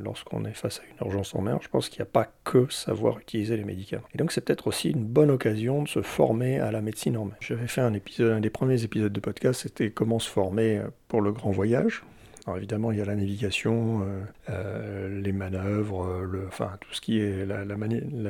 lorsqu'on 0.03 0.45
est 0.45 0.53
face 0.53 0.81
à 0.81 0.83
une 0.85 1.07
urgence 1.07 1.35
en 1.35 1.43
mer. 1.43 1.59
Je 1.63 1.69
pense 1.69 1.89
qu'il 1.89 2.01
n'y 2.01 2.09
a 2.09 2.11
pas 2.11 2.31
que 2.45 2.71
savoir 2.71 3.19
utiliser 3.19 3.57
les 3.57 3.65
médicaments. 3.65 4.07
Et 4.15 4.19
donc 4.19 4.33
c'est 4.33 4.43
peut-être 4.43 4.67
aussi 4.67 4.91
une 4.91 5.05
bonne 5.05 5.31
occasion 5.31 5.83
de 5.83 5.89
se 5.89 6.03
former 6.03 6.61
à 6.61 6.71
la 6.71 6.81
médecine 6.81 7.17
en 7.17 7.27
mer. 7.27 7.37
J'avais 7.41 7.69
fait 7.69 7.81
un 7.81 7.95
épisode, 7.95 8.33
un 8.33 8.41
des 8.41 8.51
premiers 8.51 8.85
épisodes 8.85 9.13
de 9.13 9.21
podcast, 9.21 9.63
c'était 9.63 9.91
comment 9.91 10.19
se 10.19 10.31
former 10.31 10.83
pour 11.09 11.21
le 11.21 11.33
grand 11.33 11.51
voyage. 11.51 12.03
Alors 12.47 12.59
évidemment, 12.59 12.93
il 12.93 12.99
y 12.99 13.01
a 13.01 13.05
la 13.05 13.17
navigation, 13.17 14.03
euh, 14.03 14.23
euh, 14.51 15.21
les 15.21 15.33
manœuvres, 15.33 16.05
euh, 16.05 16.45
enfin 16.47 16.77
tout 16.81 16.93
ce 16.95 17.01
qui 17.01 17.19
est 17.19 17.45
la, 17.45 17.65
la, 17.65 17.77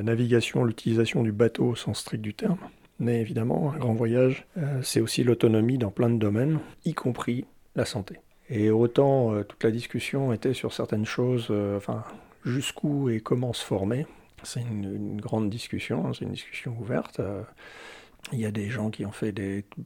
navigation, 0.02 0.64
l'utilisation 0.64 1.22
du 1.22 1.32
bateau 1.32 1.66
au 1.66 1.76
sens 1.76 2.00
strict 2.00 2.22
du 2.22 2.32
terme. 2.32 2.58
Mais 2.98 3.20
évidemment, 3.20 3.74
un 3.74 3.76
grand 3.76 3.92
voyage, 3.92 4.46
c'est 4.80 5.02
aussi 5.02 5.22
l'autonomie 5.22 5.76
dans 5.76 5.90
plein 5.90 6.08
de 6.08 6.16
domaines, 6.16 6.60
y 6.86 6.94
compris 6.94 7.44
la 7.74 7.84
santé. 7.84 8.20
Et 8.48 8.70
autant 8.70 9.42
toute 9.42 9.62
la 9.62 9.70
discussion 9.70 10.32
était 10.32 10.54
sur 10.54 10.72
certaines 10.72 11.04
choses, 11.04 11.52
enfin 11.76 12.04
jusqu'où 12.46 13.10
et 13.10 13.20
comment 13.20 13.52
se 13.52 13.62
former. 13.62 14.06
C'est 14.44 14.62
une, 14.62 15.20
grande 15.20 15.50
discussion, 15.50 16.06
hein, 16.06 16.12
c'est 16.18 16.24
une 16.24 16.32
discussion 16.32 16.74
ouverte. 16.80 17.20
Il 18.32 18.40
y 18.40 18.46
a 18.46 18.50
des 18.50 18.68
gens 18.68 18.90
qui 18.90 19.06
ont 19.06 19.12
fait 19.12 19.34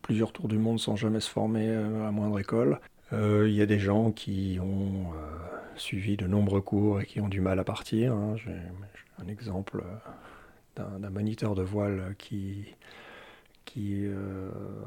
plusieurs 0.02 0.32
tours 0.32 0.48
du 0.48 0.58
monde 0.58 0.80
sans 0.80 0.96
jamais 0.96 1.20
se 1.20 1.28
former 1.28 1.74
à 1.74 2.10
moindre 2.10 2.38
école. 2.38 2.80
Euh, 3.12 3.48
il 3.48 3.54
y 3.54 3.62
a 3.62 3.66
des 3.66 3.78
gens 3.78 4.12
qui 4.12 4.58
ont 4.62 5.12
euh, 5.12 5.48
suivi 5.76 6.16
de 6.16 6.26
nombreux 6.26 6.60
cours 6.60 7.00
et 7.00 7.06
qui 7.06 7.20
ont 7.20 7.28
du 7.28 7.40
mal 7.40 7.58
à 7.58 7.64
partir. 7.64 8.12
Hein. 8.12 8.36
J'ai 8.36 8.54
un 9.22 9.28
exemple 9.28 9.82
euh, 10.78 10.98
d'un 10.98 11.10
moniteur 11.10 11.54
de 11.54 11.62
voile 11.62 12.14
qui, 12.18 12.64
qui 13.64 14.06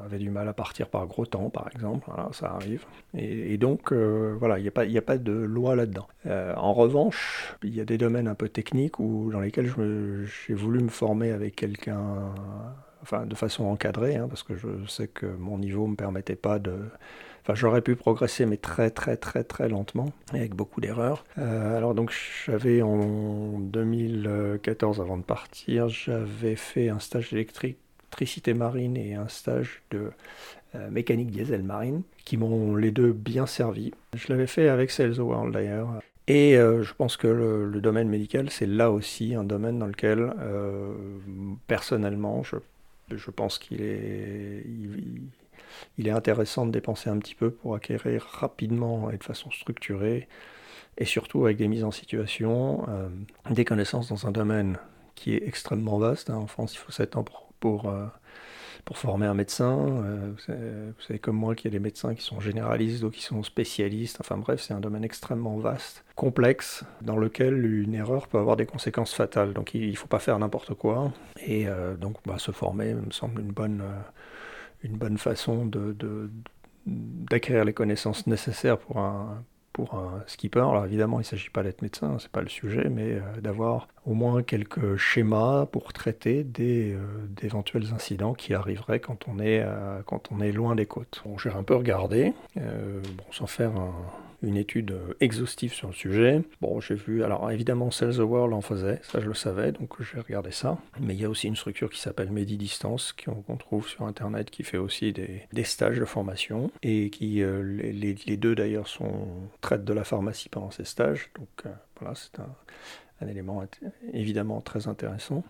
avait 0.04 0.18
du 0.18 0.30
mal 0.30 0.48
à 0.48 0.52
partir 0.52 0.88
par 0.88 1.06
gros 1.06 1.26
temps, 1.26 1.50
par 1.50 1.68
exemple. 1.72 2.10
ça 2.32 2.52
arrive. 2.52 2.84
Et, 3.14 3.56
donc, 3.58 3.92
voilà, 3.92 4.58
il 4.58 4.62
n'y 4.62 4.96
a, 4.96 4.98
a 4.98 5.02
pas 5.02 5.18
de 5.18 5.32
loi 5.32 5.76
là-dedans. 5.76 6.08
en 6.26 6.72
revanche, 6.72 7.54
il 7.62 7.74
y 7.74 7.80
a 7.80 7.84
des 7.84 7.98
domaines 7.98 8.26
un 8.26 8.34
peu 8.34 8.48
techniques 8.48 8.98
où, 8.98 9.30
dans 9.30 9.40
lesquels 9.40 9.72
j'ai 10.48 10.54
voulu 10.54 10.80
me 10.82 10.88
former 10.88 11.30
avec 11.30 11.54
quelqu'un 11.54 12.34
enfin 13.04 13.26
de 13.26 13.34
façon 13.34 13.64
encadrée, 13.64 14.16
hein, 14.16 14.26
parce 14.28 14.42
que 14.42 14.56
je 14.56 14.68
sais 14.88 15.08
que 15.08 15.26
mon 15.26 15.58
niveau 15.58 15.84
ne 15.84 15.92
me 15.92 15.96
permettait 15.96 16.36
pas 16.36 16.58
de... 16.58 16.74
Enfin, 17.42 17.54
j'aurais 17.54 17.82
pu 17.82 17.94
progresser, 17.94 18.46
mais 18.46 18.56
très 18.56 18.88
très 18.88 19.18
très 19.18 19.44
très 19.44 19.68
lentement, 19.68 20.10
et 20.32 20.38
avec 20.38 20.54
beaucoup 20.54 20.80
d'erreurs. 20.80 21.24
Euh, 21.36 21.76
alors 21.76 21.94
donc 21.94 22.10
j'avais 22.46 22.80
en 22.80 23.58
2014, 23.58 25.00
avant 25.02 25.18
de 25.18 25.22
partir, 25.22 25.90
j'avais 25.90 26.56
fait 26.56 26.88
un 26.88 27.00
stage 27.00 27.30
d'électricité 27.30 28.54
marine 28.54 28.96
et 28.96 29.14
un 29.14 29.28
stage 29.28 29.82
de 29.90 30.10
euh, 30.74 30.90
mécanique 30.90 31.30
diesel 31.30 31.62
marine, 31.62 32.02
qui 32.24 32.38
m'ont 32.38 32.76
les 32.76 32.90
deux 32.90 33.12
bien 33.12 33.44
servi. 33.44 33.92
Je 34.16 34.32
l'avais 34.32 34.46
fait 34.46 34.70
avec 34.70 34.90
Sales 34.90 35.20
World 35.20 35.52
d'ailleurs. 35.52 36.00
Et 36.26 36.56
euh, 36.56 36.82
je 36.82 36.94
pense 36.94 37.18
que 37.18 37.26
le, 37.26 37.78
domaine 37.82 38.08
médical, 38.08 38.48
c'est 38.48 38.64
là 38.64 38.90
aussi 38.90 39.34
un 39.34 39.44
domaine 39.44 39.78
dans 39.78 39.86
lequel, 39.86 40.32
personnellement, 41.66 42.42
je, 42.42 42.56
je 43.10 43.30
pense 43.30 43.58
qu'il 43.58 43.80
est, 43.82 44.64
il, 45.98 46.08
est 46.08 46.10
intéressant 46.10 46.66
de 46.66 46.70
dépenser 46.70 47.10
un 47.10 47.18
petit 47.18 47.34
peu 47.34 47.50
pour 47.50 47.74
acquérir 47.74 48.24
rapidement 48.24 49.10
et 49.10 49.18
de 49.18 49.24
façon 49.24 49.50
structurée, 49.50 50.28
et 50.98 51.04
surtout 51.04 51.44
avec 51.44 51.56
des 51.56 51.68
mises 51.68 51.84
en 51.84 51.90
situation, 51.90 52.86
euh, 52.88 53.08
des 53.50 53.64
connaissances 53.64 54.08
dans 54.08 54.26
un 54.26 54.30
domaine 54.30 54.78
qui 55.14 55.34
est 55.34 55.46
extrêmement 55.46 55.98
vaste. 55.98 56.30
Hein. 56.30 56.36
En 56.36 56.46
France, 56.46 56.74
il 56.74 56.78
faut 56.78 56.92
7 56.92 57.16
ans 57.16 57.24
pour, 57.24 57.52
pour 57.60 57.92
pour 58.84 58.98
former 58.98 59.26
un 59.26 59.34
médecin. 59.34 59.78
Euh, 60.04 60.32
vous, 60.32 61.02
savez, 61.02 61.18
comme 61.18 61.36
moi 61.36 61.54
qu'il 61.54 61.70
y 61.70 61.74
a 61.74 61.78
des 61.78 61.82
médecins 61.82 62.14
qui 62.14 62.22
sont 62.22 62.40
généralistes, 62.40 63.00
d'autres 63.00 63.16
qui 63.16 63.22
sont 63.22 63.42
spécialistes. 63.42 64.18
Enfin 64.20 64.36
bref, 64.36 64.60
c'est 64.60 64.74
un 64.74 64.80
domaine 64.80 65.04
extrêmement 65.04 65.56
vaste, 65.56 66.04
complexe, 66.14 66.84
dans 67.02 67.16
lequel 67.16 67.64
une 67.64 67.94
erreur 67.94 68.28
peut 68.28 68.38
avoir 68.38 68.56
des 68.56 68.66
conséquences 68.66 69.14
fatales. 69.14 69.52
Donc 69.52 69.74
il 69.74 69.90
ne 69.90 69.96
faut 69.96 70.06
pas 70.06 70.18
faire 70.18 70.38
n'importe 70.38 70.74
quoi. 70.74 71.12
Et 71.46 71.66
euh, 71.68 71.96
donc 71.96 72.16
bah, 72.26 72.38
se 72.38 72.52
former 72.52 72.94
me 72.94 73.10
semble 73.10 73.40
une 73.40 73.52
bonne, 73.52 73.80
euh, 73.82 74.00
une 74.82 74.96
bonne 74.96 75.18
façon 75.18 75.70
d'acquérir 76.86 77.64
les 77.64 77.72
connaissances 77.72 78.26
nécessaires 78.26 78.78
pour 78.78 78.98
un, 78.98 79.42
pour 79.74 79.96
un 79.96 80.22
skipper. 80.26 80.60
Alors 80.60 80.86
évidemment, 80.86 81.18
il 81.18 81.24
ne 81.24 81.26
s'agit 81.26 81.50
pas 81.50 81.62
d'être 81.62 81.82
médecin, 81.82 82.16
c'est 82.18 82.30
pas 82.30 82.40
le 82.40 82.48
sujet, 82.48 82.88
mais 82.88 83.14
euh, 83.14 83.20
d'avoir 83.42 83.88
au 84.06 84.14
moins 84.14 84.42
quelques 84.42 84.96
schémas 84.96 85.66
pour 85.66 85.92
traiter 85.92 86.44
des, 86.44 86.94
euh, 86.94 87.00
d'éventuels 87.28 87.92
incidents 87.92 88.34
qui 88.34 88.54
arriveraient 88.54 89.00
quand 89.00 89.26
on 89.28 89.40
est, 89.40 89.62
euh, 89.62 90.00
loin 90.52 90.76
des 90.76 90.86
côtes. 90.86 91.22
J'ai 91.42 91.50
un 91.50 91.64
peu 91.64 91.74
regardé, 91.74 92.32
bon, 92.54 93.24
sans 93.32 93.46
faire 93.46 93.72
un, 93.76 93.92
une 94.44 94.56
étude 94.56 94.92
euh, 94.92 95.14
exhaustive 95.20 95.72
sur 95.72 95.88
le 95.88 95.94
sujet. 95.94 96.42
Bon, 96.60 96.80
j'ai 96.80 96.94
vu, 96.94 97.24
alors 97.24 97.50
évidemment, 97.50 97.90
Sales 97.90 98.16
the 98.16 98.18
World 98.18 98.52
en 98.54 98.60
faisait, 98.60 99.00
ça 99.02 99.20
je 99.20 99.26
le 99.26 99.34
savais, 99.34 99.72
donc 99.72 100.00
j'ai 100.02 100.20
regardé 100.20 100.50
ça. 100.50 100.78
Mais 101.00 101.14
il 101.14 101.20
y 101.20 101.24
a 101.24 101.30
aussi 101.30 101.48
une 101.48 101.56
structure 101.56 101.90
qui 101.90 102.00
s'appelle 102.00 102.30
Medidistance, 102.30 103.12
qu'on 103.12 103.56
trouve 103.56 103.88
sur 103.88 104.04
Internet, 104.04 104.50
qui 104.50 104.62
fait 104.62 104.78
aussi 104.78 105.12
des, 105.12 105.42
des 105.52 105.64
stages 105.64 105.98
de 105.98 106.04
formation, 106.04 106.70
et 106.82 107.10
qui, 107.10 107.42
euh, 107.42 107.62
les, 107.62 108.36
deux 108.36 108.54
d'ailleurs, 108.54 108.88
sont 108.88 109.26
traitent 109.60 109.84
de 109.84 109.92
la 109.92 110.04
pharmacie 110.04 110.48
pendant 110.48 110.70
ces 110.70 110.84
stages. 110.84 111.30
Donc 111.38 111.48
euh, 111.66 111.70
voilà, 111.98 112.14
c'est 112.14 112.38
un 112.40 113.28
élément 113.28 113.64
évidemment 114.12 114.60
très 114.60 114.88
intéressant. 114.88 115.44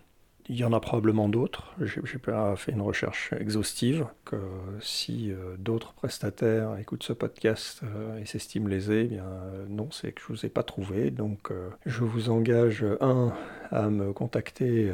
Il 0.47 0.57
y 0.57 0.63
en 0.63 0.73
a 0.73 0.79
probablement 0.79 1.27
d'autres. 1.27 1.73
J'ai 1.81 2.19
pas 2.19 2.55
fait 2.55 2.71
une 2.71 2.81
recherche 2.81 3.33
exhaustive. 3.33 4.05
Que 4.25 4.37
si 4.79 5.31
euh, 5.31 5.55
d'autres 5.57 5.93
prestataires 5.93 6.77
écoutent 6.77 7.01
ce 7.01 7.13
podcast 7.13 7.81
euh, 7.83 8.19
et 8.19 8.27
s'estiment 8.27 8.67
lésés, 8.67 9.01
eh 9.05 9.07
bien 9.15 9.23
euh, 9.23 9.65
non, 9.67 9.89
c'est 9.91 10.11
que 10.11 10.21
je 10.21 10.27
vous 10.27 10.45
ai 10.45 10.49
pas 10.49 10.61
trouvé. 10.61 11.09
Donc 11.09 11.51
je 11.87 12.03
vous 12.03 12.29
engage 12.29 12.85
un 13.01 13.33
à 13.71 13.89
me 13.89 14.13
contacter 14.13 14.91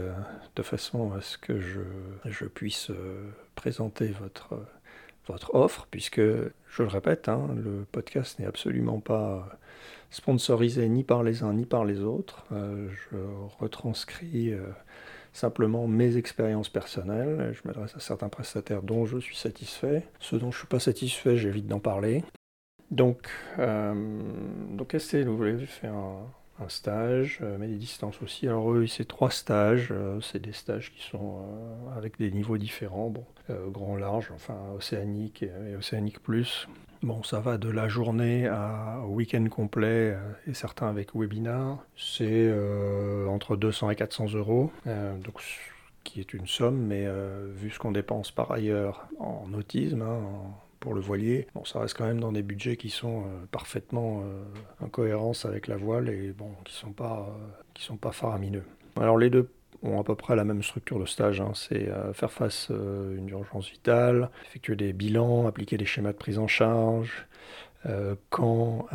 de 0.55 0.63
façon 0.63 1.11
à 1.11 1.21
ce 1.21 1.37
que 1.37 1.59
je, 1.59 1.81
je 2.25 2.45
puisse 2.45 2.89
présenter 3.55 4.07
votre 4.07 4.57
votre 5.27 5.53
offre, 5.53 5.87
puisque 5.91 6.21
je 6.21 6.81
le 6.81 6.87
répète, 6.87 7.29
hein, 7.29 7.49
le 7.55 7.85
podcast 7.91 8.39
n'est 8.39 8.47
absolument 8.47 8.99
pas 8.99 9.49
sponsorisé 10.09 10.89
ni 10.89 11.03
par 11.03 11.23
les 11.23 11.43
uns 11.43 11.53
ni 11.53 11.65
par 11.65 11.85
les 11.85 11.99
autres. 12.01 12.45
je 12.51 13.17
retranscris 13.59 14.53
simplement 15.33 15.87
mes 15.87 16.17
expériences 16.17 16.69
personnelles. 16.69 17.53
Je 17.53 17.61
m'adresse 17.65 17.95
à 17.95 17.99
certains 17.99 18.29
prestataires 18.29 18.81
dont 18.81 19.05
je 19.05 19.17
suis 19.17 19.35
satisfait. 19.35 20.03
Ceux 20.19 20.37
dont 20.37 20.51
je 20.51 20.57
ne 20.57 20.59
suis 20.59 20.67
pas 20.67 20.79
satisfait, 20.79 21.37
j'évite 21.37 21.67
d'en 21.67 21.79
parler. 21.79 22.23
Donc, 22.91 23.29
euh, 23.57 23.93
donc 24.73 24.93
vous 24.93 25.37
voulez 25.37 25.57
faire 25.65 25.93
un, 25.93 26.27
stage, 26.67 27.39
euh, 27.41 27.57
mais 27.59 27.67
des 27.67 27.77
distances 27.77 28.21
aussi. 28.21 28.47
Alors 28.47 28.71
eux, 28.73 28.85
c'est 28.85 29.07
trois 29.07 29.31
stages. 29.31 29.87
Euh, 29.91 30.21
c'est 30.21 30.39
des 30.39 30.51
stages 30.51 30.93
qui 30.93 31.01
sont 31.01 31.39
euh, 31.39 31.97
avec 31.97 32.19
des 32.19 32.29
niveaux 32.29 32.57
différents. 32.57 33.09
Bon, 33.09 33.25
grand, 33.69 33.95
large, 33.95 34.31
enfin 34.33 34.57
océanique 34.75 35.43
et 35.43 35.75
océanique 35.75 36.21
plus. 36.21 36.67
Bon, 37.03 37.23
ça 37.23 37.39
va 37.39 37.57
de 37.57 37.67
la 37.67 37.87
journée 37.87 38.45
à, 38.45 39.01
week-end 39.07 39.43
complet 39.49 40.13
euh, 40.13 40.19
et 40.47 40.53
certains 40.53 40.87
avec 40.87 41.15
webinar. 41.15 41.83
C'est 41.97 42.27
euh, 42.29 43.25
entre 43.25 43.55
200 43.55 43.89
et 43.89 43.95
400 43.95 44.35
euros, 44.35 44.71
euh, 44.85 45.17
donc, 45.17 45.41
qui 46.03 46.19
est 46.19 46.31
une 46.35 46.45
somme, 46.45 46.77
mais 46.77 47.07
vu 47.55 47.71
ce 47.71 47.79
qu'on 47.79 47.91
dépense 47.91 48.31
par 48.31 48.51
ailleurs 48.51 49.07
en 49.19 49.51
autisme, 49.53 50.01
hein, 50.03 50.19
pour 50.79 50.93
le 50.93 51.01
voilier, 51.01 51.47
bon, 51.53 51.63
ça 51.63 51.79
reste 51.79 51.95
quand 51.95 52.05
même 52.05 52.19
dans 52.19 52.31
des 52.31 52.41
budgets 52.41 52.75
qui 52.75 52.89
sont 52.89 53.23
parfaitement 53.51 54.23
en 54.81 54.87
cohérence 54.87 55.45
avec 55.45 55.67
la 55.67 55.77
voile 55.77 56.09
et 56.09 56.31
bon, 56.31 56.49
qui 56.65 56.73
sont 56.73 56.91
pas, 56.91 57.29
qui 57.75 57.83
sont 57.83 57.97
pas 57.97 58.11
faramineux. 58.11 58.63
Alors 58.99 59.19
les 59.19 59.29
deux 59.29 59.47
ont 59.83 59.99
à 59.99 60.03
peu 60.03 60.15
près 60.15 60.35
la 60.35 60.43
même 60.43 60.63
structure 60.63 60.99
de 60.99 61.05
stage. 61.05 61.41
Hein. 61.41 61.51
C'est 61.55 61.89
euh, 61.89 62.13
faire 62.13 62.31
face 62.31 62.69
à 62.69 62.73
euh, 62.73 63.17
une 63.17 63.29
urgence 63.29 63.69
vitale, 63.69 64.29
effectuer 64.45 64.75
des 64.75 64.93
bilans, 64.93 65.47
appliquer 65.47 65.77
des 65.77 65.85
schémas 65.85 66.11
de 66.11 66.17
prise 66.17 66.39
en 66.39 66.47
charge, 66.47 67.27
euh, 67.87 68.15
quand, 68.29 68.87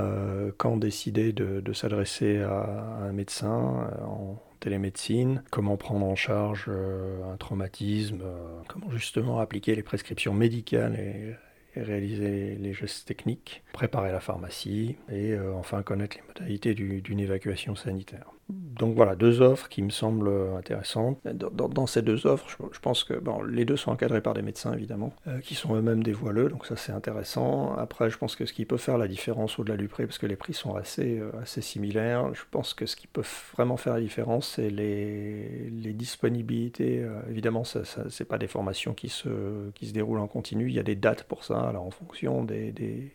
quand, 0.59 0.77
décider 0.77 1.33
de, 1.33 1.73
s'adresser 1.73 2.39
à, 2.39 2.99
un 3.03 3.13
médecin 3.13 3.91
en 4.07 4.41
télémédecine, 4.61 5.43
comment 5.51 5.77
prendre 5.77 6.07
en 6.07 6.15
charge 6.15 6.71
un 6.71 7.37
traumatisme, 7.37 8.23
comment 8.69 8.91
justement 8.91 9.41
appliquer 9.41 9.75
les 9.75 9.83
prescriptions 9.83 10.35
médicales 10.35 10.95
et, 10.95 11.35
réaliser 11.79 12.57
les 12.59 12.73
gestes 12.73 13.07
techniques, 13.07 13.63
préparer 13.75 14.11
la 14.11 14.21
pharmacie 14.21 14.97
et 15.13 15.39
enfin 15.39 15.83
connaître 15.83 16.17
les 16.17 16.23
modalités 16.27 16.75
d'une 16.75 17.21
évacuation 17.21 17.75
sanitaire 17.75 18.36
donc 18.49 18.95
voilà, 18.95 19.17
deux 19.17 19.41
offres 19.41 19.69
qui 19.69 19.83
me 19.83 19.91
semblent 19.91 20.31
intéressantes. 20.57 21.19
Dans, 21.25 21.87
ces 21.87 22.03
deux 22.03 22.27
offres, 22.27 22.47
je, 22.73 22.79
pense 22.79 23.03
que 23.03 23.15
bon, 23.15 23.43
les 23.43 23.65
deux 23.65 23.77
sont 23.77 23.91
encadrés 23.91 24.21
par 24.21 24.35
des 24.35 24.43
médecins, 24.43 24.73
évidemment, 24.73 25.13
euh, 25.27 25.41
qui 25.41 25.57
sont 25.57 25.75
eux-mêmes 25.75 26.03
des 26.03 26.13
voileux, 26.13 26.49
donc 26.49 26.65
ça 26.65 26.77
c'est 26.77 26.93
intéressant. 26.93 27.75
Après, 27.77 28.09
je 28.09 28.19
pense 28.19 28.37
que 28.37 28.47
ce 28.47 28.53
qui 28.53 28.65
peut 28.65 28.77
faire 28.77 28.99
la 28.99 29.09
différence 29.09 29.59
au-delà 29.59 29.77
du 29.77 29.89
prix, 29.89 30.07
parce 30.07 30.19
que 30.19 30.27
les 30.27 30.37
prix 30.37 30.55
sont 30.55 30.77
assez, 30.77 31.19
euh, 31.19 31.31
assez 31.43 31.61
similaires, 31.61 32.33
je 32.35 32.43
pense 32.51 32.73
que 32.73 32.87
ce 32.87 32.95
qui 32.95 33.09
peut 33.09 33.25
vraiment 33.57 33.77
faire 33.77 33.95
la 33.95 34.01
différence, 34.01 34.55
c'est 34.55 34.71
les, 34.71 35.71
les, 35.71 35.93
disponibilités. 35.93 37.03
Euh, 37.03 37.21
évidemment, 37.29 37.65
ce 37.65 37.79
n'est 37.79 38.27
pas 38.27 38.39
des 38.39 38.47
formations 38.47 38.95
qui 38.95 39.09
se, 39.09 39.71
qui 39.75 39.87
se 39.87 39.93
déroulent 39.93 40.21
en 40.21 40.29
continu, 40.29 40.69
il 40.69 40.75
y 40.75 40.79
a 40.79 40.85
des 40.85 40.97
dates 40.97 41.25
pour 41.25 41.43
ça, 41.43 41.61
alors 41.61 41.85
en 41.85 41.91
fonction 41.91 42.45
des 42.45 43.11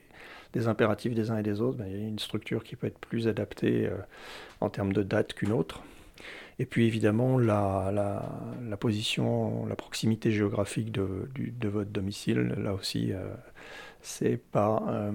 des 0.53 0.67
impératifs 0.67 1.13
des 1.13 1.31
uns 1.31 1.37
et 1.37 1.43
des 1.43 1.61
autres, 1.61 1.77
ben, 1.77 1.85
il 1.87 1.99
y 1.99 2.03
a 2.03 2.07
une 2.07 2.19
structure 2.19 2.63
qui 2.63 2.75
peut 2.75 2.87
être 2.87 2.99
plus 2.99 3.27
adaptée 3.27 3.87
euh, 3.87 3.97
en 4.59 4.69
termes 4.69 4.93
de 4.93 5.03
date 5.03 5.33
qu'une 5.33 5.51
autre. 5.51 5.81
Et 6.59 6.65
puis 6.65 6.85
évidemment, 6.85 7.39
la, 7.39 8.77
position, 8.79 9.65
la 9.65 9.75
proximité 9.75 10.31
géographique 10.31 10.91
de, 10.91 11.27
de, 11.35 11.67
votre 11.67 11.89
domicile, 11.89 12.53
là 12.57 12.73
aussi, 12.73 13.13
euh, 13.13 13.33
c'est 14.01 14.37
pas, 14.37 14.83
euh, 14.89 15.11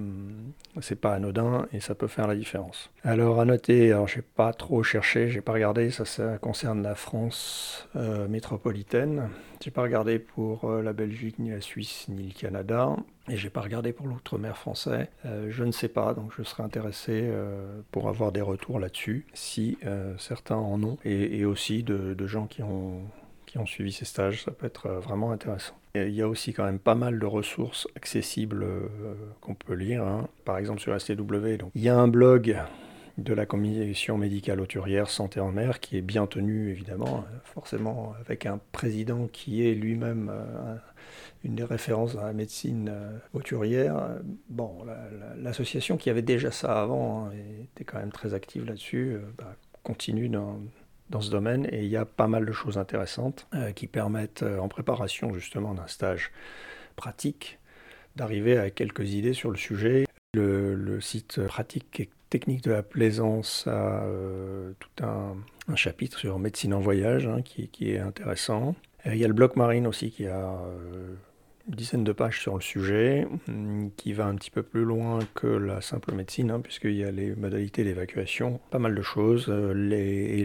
c'est 0.81 0.99
pas 0.99 1.13
anodin 1.13 1.67
et 1.73 1.79
ça 1.79 1.95
peut 1.95 2.07
faire 2.07 2.27
la 2.27 2.35
différence. 2.35 2.89
Alors 3.03 3.39
à 3.39 3.45
noter, 3.45 3.91
alors 3.91 4.07
j'ai 4.07 4.21
pas 4.21 4.53
trop 4.53 4.83
cherché, 4.83 5.29
j'ai 5.29 5.41
pas 5.41 5.53
regardé, 5.53 5.91
ça, 5.91 6.37
concerne 6.37 6.81
la 6.83 6.95
France 6.95 7.87
euh, 7.95 8.27
métropolitaine. 8.27 9.29
J'ai 9.63 9.71
pas 9.71 9.81
regardé 9.81 10.19
pour 10.19 10.65
euh, 10.65 10.81
la 10.81 10.93
Belgique, 10.93 11.39
ni 11.39 11.49
la 11.49 11.61
Suisse, 11.61 12.05
ni 12.09 12.27
le 12.27 12.33
Canada. 12.33 12.95
Et 13.29 13.35
j'ai 13.35 13.49
pas 13.49 13.61
regardé 13.61 13.91
pour 13.91 14.07
l'outre-mer 14.07 14.57
français. 14.57 15.09
je 15.25 15.63
ne 15.65 15.73
sais 15.73 15.89
pas, 15.89 16.13
donc 16.13 16.31
je 16.37 16.43
serais 16.43 16.63
intéressé 16.63 17.29
pour 17.91 18.07
avoir 18.07 18.31
des 18.31 18.39
retours 18.39 18.79
là-dessus, 18.79 19.25
si 19.33 19.77
certains 20.17 20.55
en 20.55 20.81
ont, 20.81 20.97
et, 21.03 21.39
et 21.39 21.43
aussi 21.43 21.83
de, 21.83 22.13
de 22.13 22.25
gens 22.25 22.47
qui 22.47 22.63
ont 22.63 23.01
qui 23.45 23.57
ont 23.57 23.65
suivi 23.65 23.91
ces 23.91 24.05
stages, 24.05 24.43
ça 24.43 24.51
peut 24.51 24.65
être 24.65 24.87
vraiment 24.89 25.31
intéressant. 25.31 25.73
Il 26.05 26.13
y 26.13 26.21
a 26.21 26.27
aussi 26.27 26.53
quand 26.53 26.63
même 26.63 26.79
pas 26.79 26.95
mal 26.95 27.19
de 27.19 27.25
ressources 27.25 27.87
accessibles 27.95 28.63
euh, 28.63 28.87
qu'on 29.41 29.55
peut 29.55 29.73
lire, 29.73 30.03
hein. 30.03 30.27
par 30.45 30.57
exemple 30.57 30.79
sur 30.79 30.99
STW. 30.99 31.57
Donc, 31.57 31.71
il 31.75 31.81
y 31.81 31.89
a 31.89 31.97
un 31.97 32.07
blog 32.07 32.57
de 33.17 33.33
la 33.33 33.47
commission 33.47 34.17
médicale 34.17 34.61
auturière 34.61 35.09
Santé 35.09 35.39
en 35.39 35.51
mer 35.51 35.79
qui 35.79 35.97
est 35.97 36.01
bien 36.01 36.27
tenu 36.27 36.69
évidemment, 36.69 37.25
forcément 37.45 38.13
avec 38.19 38.45
un 38.45 38.59
président 38.71 39.27
qui 39.27 39.67
est 39.67 39.73
lui-même 39.73 40.29
euh, 40.31 40.75
une 41.43 41.55
des 41.55 41.63
références 41.63 42.13
dans 42.13 42.23
la 42.23 42.33
médecine 42.33 42.89
euh, 42.91 43.17
auturière. 43.33 44.19
Bon, 44.49 44.85
l'association 45.37 45.97
qui 45.97 46.11
avait 46.11 46.21
déjà 46.21 46.51
ça 46.51 46.81
avant 46.81 47.25
hein, 47.25 47.31
était 47.73 47.85
quand 47.85 47.97
même 47.97 48.11
très 48.11 48.35
active 48.35 48.65
là-dessus, 48.65 49.17
bah, 49.37 49.55
continue 49.81 50.29
dans, 50.29 50.59
dans 51.09 51.21
ce 51.21 51.31
domaine 51.31 51.67
et 51.71 51.83
il 51.83 51.89
y 51.89 51.97
a 51.97 52.05
pas 52.05 52.27
mal 52.27 52.45
de 52.45 52.51
choses 52.51 52.77
intéressantes 52.77 53.47
qui 53.75 53.87
permettent, 53.87 54.43
en 54.43 54.67
préparation 54.67 55.33
justement 55.33 55.73
d'un 55.73 55.87
stage 55.87 56.31
pratique, 56.95 57.59
d'arriver 58.15 58.57
à 58.57 58.69
quelques 58.69 59.13
idées 59.13 59.33
sur 59.33 59.49
le 59.49 59.57
sujet. 59.57 60.05
Le, 60.33 60.99
site 60.99 61.45
pratique 61.45 61.99
et 61.99 62.09
technique 62.29 62.63
de 62.63 62.71
la 62.71 62.83
plaisance 62.83 63.65
a 63.67 64.05
tout 64.79 65.03
un, 65.03 65.35
chapitre 65.75 66.19
sur 66.19 66.39
médecine 66.39 66.73
en 66.73 66.79
voyage 66.79 67.27
hein, 67.27 67.41
qui, 67.41 67.91
est 67.91 67.99
intéressant. 67.99 68.75
Il 69.05 69.15
y 69.15 69.23
a 69.23 69.27
le 69.27 69.33
bloc 69.33 69.55
marine 69.55 69.87
aussi 69.87 70.11
qui 70.11 70.27
a 70.27 70.59
dizaine 71.67 72.03
de 72.03 72.11
pages 72.11 72.41
sur 72.41 72.55
le 72.55 72.61
sujet, 72.61 73.27
hum, 73.47 73.91
qui 73.97 74.13
va 74.13 74.25
un 74.25 74.35
petit 74.35 74.51
peu 74.51 74.63
plus 74.63 74.83
loin 74.83 75.19
que 75.33 75.47
la 75.47 75.81
simple 75.81 76.13
médecine, 76.13 76.51
hein, 76.51 76.61
puisqu'il 76.61 76.95
y 76.95 77.03
a 77.03 77.11
les 77.11 77.35
modalités 77.35 77.83
d'évacuation, 77.83 78.59
pas 78.71 78.79
mal 78.79 78.95
de 78.95 79.01
choses, 79.01 79.47
euh, 79.49 79.73
et 79.91 80.43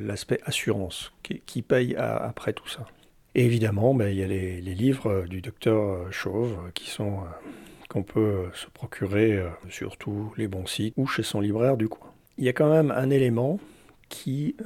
l'aspect 0.00 0.40
assurance, 0.44 1.12
qui, 1.22 1.62
paye 1.62 1.94
après 1.96 2.52
tout 2.52 2.68
ça. 2.68 2.86
Et 3.34 3.44
évidemment, 3.44 3.94
ben, 3.94 4.08
il 4.08 4.16
y 4.16 4.22
a 4.22 4.26
les, 4.26 4.60
livres 4.60 5.26
du 5.28 5.40
docteur 5.40 6.12
Chauve, 6.12 6.56
qui 6.74 6.90
sont 6.90 7.18
euh, 7.18 7.50
qu'on 7.88 8.02
peut 8.02 8.46
se 8.54 8.66
procurer 8.68 9.36
euh, 9.36 9.48
sur 9.68 9.96
tous 9.96 10.32
les 10.36 10.48
bons 10.48 10.66
sites 10.66 10.94
ou 10.96 11.06
chez 11.06 11.22
son 11.22 11.40
libraire 11.40 11.76
du 11.76 11.88
coin. 11.88 12.10
Il 12.38 12.44
y 12.44 12.48
a 12.48 12.52
quand 12.52 12.70
même 12.70 12.90
un 12.90 13.10
élément 13.10 13.60
qui, 14.08 14.56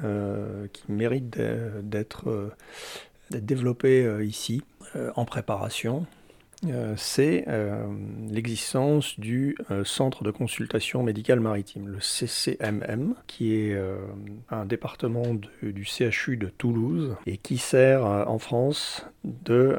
qui 0.72 0.92
mérite 0.92 1.38
d'être 1.82 2.54
développé 3.30 4.24
ici, 4.24 4.62
euh, 4.94 5.10
en 5.16 5.24
préparation, 5.24 6.06
euh, 6.66 6.94
c'est 6.96 7.44
euh, 7.48 7.86
l'existence 8.30 9.18
du 9.18 9.56
Centre 9.84 10.24
de 10.24 10.30
consultation 10.30 11.02
médicale 11.02 11.40
maritime, 11.40 11.88
le 11.88 12.00
CCMM, 12.00 13.14
qui 13.26 13.54
est 13.54 13.78
un 14.50 14.64
département 14.64 15.36
du 15.62 15.84
CHU 15.84 16.36
de 16.36 16.48
Toulouse 16.48 17.16
et 17.26 17.36
qui 17.36 17.58
sert 17.58 18.04
en 18.04 18.38
France 18.38 19.06
de, 19.24 19.76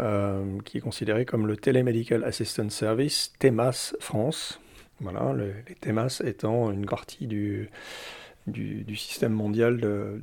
qui 0.65 0.77
est 0.77 0.81
considéré 0.81 1.25
comme 1.25 1.47
le 1.47 1.57
Telemedical 1.57 2.23
Assistance 2.23 2.73
Service, 2.73 3.33
TEMAS 3.39 3.95
France. 3.99 4.59
Voilà, 4.99 5.33
les 5.33 5.75
TEMAS 5.75 6.21
étant 6.25 6.71
une 6.71 6.85
partie 6.85 7.27
du, 7.27 7.69
du, 8.47 8.95
système 8.95 9.33
mondial 9.33 9.77
de 9.77 10.21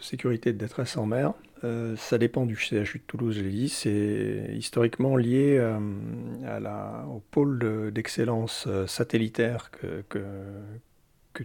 sécurité 0.00 0.52
de 0.52 0.58
détresse 0.58 0.96
en 0.96 1.06
mer. 1.06 1.34
Euh, 1.64 1.96
ça 1.96 2.18
dépend 2.18 2.44
du 2.44 2.56
CHU 2.56 2.98
de 2.98 3.04
Toulouse, 3.06 3.36
je 3.36 3.42
l'ai 3.42 3.50
dit. 3.50 3.68
C'est 3.68 4.50
historiquement 4.52 5.16
lié 5.16 5.56
euh, 5.58 7.04
au 7.06 7.20
pôle 7.30 7.90
d'excellence 7.92 8.66
euh, 8.66 8.86
satellitaire 8.86 9.70
que, 9.70 10.04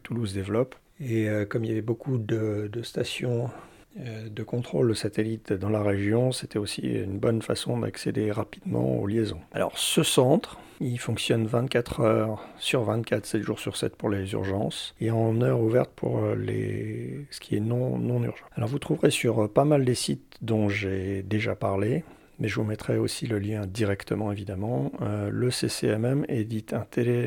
Toulouse 0.03 0.33
développe. 0.33 0.75
Et 0.99 1.27
comme 1.49 1.63
il 1.63 1.69
y 1.69 1.71
avait 1.71 1.81
beaucoup 1.81 2.17
de, 2.17 2.69
de 2.71 2.81
stations 2.83 3.49
de 3.95 4.43
contrôle 4.43 4.95
satellite 4.95 5.51
dans 5.51 5.69
la 5.69 5.81
région, 5.81 6.31
c'était 6.31 6.59
aussi 6.59 6.81
une 6.81 7.17
bonne 7.17 7.41
façon 7.41 7.79
d'accéder 7.79 8.31
rapidement 8.31 8.97
aux 8.99 9.07
liaisons. 9.07 9.39
Alors 9.51 9.77
ce 9.77 10.03
centre, 10.03 10.59
il 10.81 10.99
fonctionne 10.99 11.45
24 11.45 11.99
heures 12.01 12.47
sur 12.57 12.83
24, 12.83 13.25
7 13.25 13.41
jours 13.41 13.59
sur 13.59 13.75
7 13.75 13.95
pour 13.95 14.09
les 14.09 14.31
urgences 14.31 14.95
et 15.01 15.11
en 15.11 15.41
heure 15.41 15.59
ouverte 15.59 15.91
pour 15.95 16.19
euh, 16.19 16.35
les... 16.35 17.25
ce 17.31 17.39
qui 17.39 17.55
est 17.55 17.59
non, 17.59 17.97
non 17.97 18.23
urgent. 18.23 18.45
Alors 18.55 18.69
vous 18.69 18.79
trouverez 18.79 19.11
sur 19.11 19.43
euh, 19.43 19.47
pas 19.47 19.65
mal 19.65 19.83
des 19.83 19.95
sites 19.95 20.37
dont 20.41 20.69
j'ai 20.69 21.23
déjà 21.23 21.55
parlé, 21.55 22.03
mais 22.39 22.47
je 22.47 22.55
vous 22.55 22.63
mettrai 22.63 22.97
aussi 22.97 23.27
le 23.27 23.39
lien 23.39 23.65
directement 23.65 24.31
évidemment. 24.31 24.91
Euh, 25.01 25.29
le 25.29 25.51
CCMM 25.51 26.25
édite 26.29 26.73
un, 26.73 26.85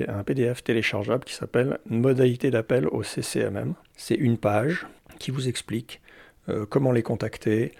un 0.08 0.22
PDF 0.22 0.64
téléchargeable 0.64 1.24
qui 1.24 1.34
s'appelle 1.34 1.78
Modalité 1.86 2.50
d'appel 2.50 2.88
au 2.88 3.02
CCMM. 3.02 3.74
C'est 3.96 4.14
une 4.14 4.38
page 4.38 4.86
qui 5.18 5.30
vous 5.30 5.48
explique 5.48 6.00
comment 6.68 6.92
les 6.92 7.02
contacter, 7.02 7.72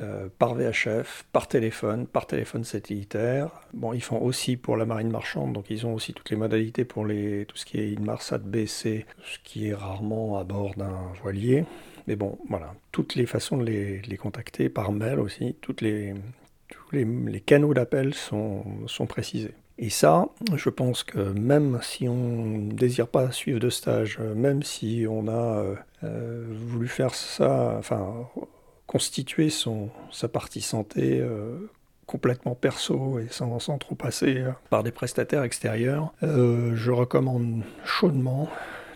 euh, 0.00 0.28
par 0.38 0.54
VHF, 0.54 1.26
par 1.30 1.46
téléphone, 1.46 2.06
par 2.06 2.26
téléphone 2.26 2.64
satellitaire. 2.64 3.50
Bon, 3.74 3.92
ils 3.92 4.02
font 4.02 4.18
aussi 4.22 4.56
pour 4.56 4.76
la 4.76 4.86
marine 4.86 5.10
marchande, 5.10 5.52
donc 5.52 5.66
ils 5.68 5.84
ont 5.84 5.92
aussi 5.92 6.14
toutes 6.14 6.30
les 6.30 6.36
modalités 6.36 6.86
pour 6.86 7.04
les, 7.04 7.44
tout 7.44 7.56
ce 7.56 7.66
qui 7.66 7.78
est 7.78 7.92
Inmarsat 7.92 8.38
BC, 8.38 9.04
ce 9.24 9.38
qui 9.44 9.68
est 9.68 9.74
rarement 9.74 10.38
à 10.38 10.44
bord 10.44 10.74
d'un 10.76 11.12
voilier. 11.20 11.64
Mais 12.06 12.16
bon, 12.16 12.38
voilà, 12.48 12.74
toutes 12.92 13.14
les 13.14 13.26
façons 13.26 13.58
de 13.58 13.64
les, 13.64 14.16
contacter, 14.16 14.70
par 14.70 14.92
mail 14.92 15.20
aussi, 15.20 15.56
tous 15.60 15.76
les, 15.82 16.14
canaux 17.44 17.74
d'appel 17.74 18.14
sont 18.14 19.06
précisés. 19.06 19.54
Et 19.82 19.88
ça, 19.88 20.28
je 20.54 20.68
pense 20.68 21.02
que 21.04 21.18
même 21.18 21.80
si 21.82 22.06
on 22.06 22.58
ne 22.58 22.72
désire 22.72 23.08
pas 23.08 23.32
suivre 23.32 23.58
de 23.58 23.70
stage, 23.70 24.18
même 24.18 24.62
si 24.62 25.06
on 25.08 25.26
a 25.26 25.64
euh, 26.04 26.44
voulu 26.50 26.86
faire 26.86 27.14
ça, 27.14 27.76
enfin 27.78 28.28
constituer 28.86 29.50
son, 29.50 29.88
sa 30.10 30.28
partie 30.28 30.60
santé 30.60 31.20
euh, 31.20 31.70
complètement 32.06 32.56
perso 32.56 33.20
et 33.20 33.28
sans, 33.30 33.78
trop 33.78 33.94
passer 33.94 34.38
euh, 34.38 34.50
par 34.68 34.82
des 34.82 34.90
prestataires 34.90 35.44
extérieurs, 35.44 36.12
euh, 36.24 36.72
je 36.74 36.90
recommande 36.90 37.62
chaudement 37.84 38.48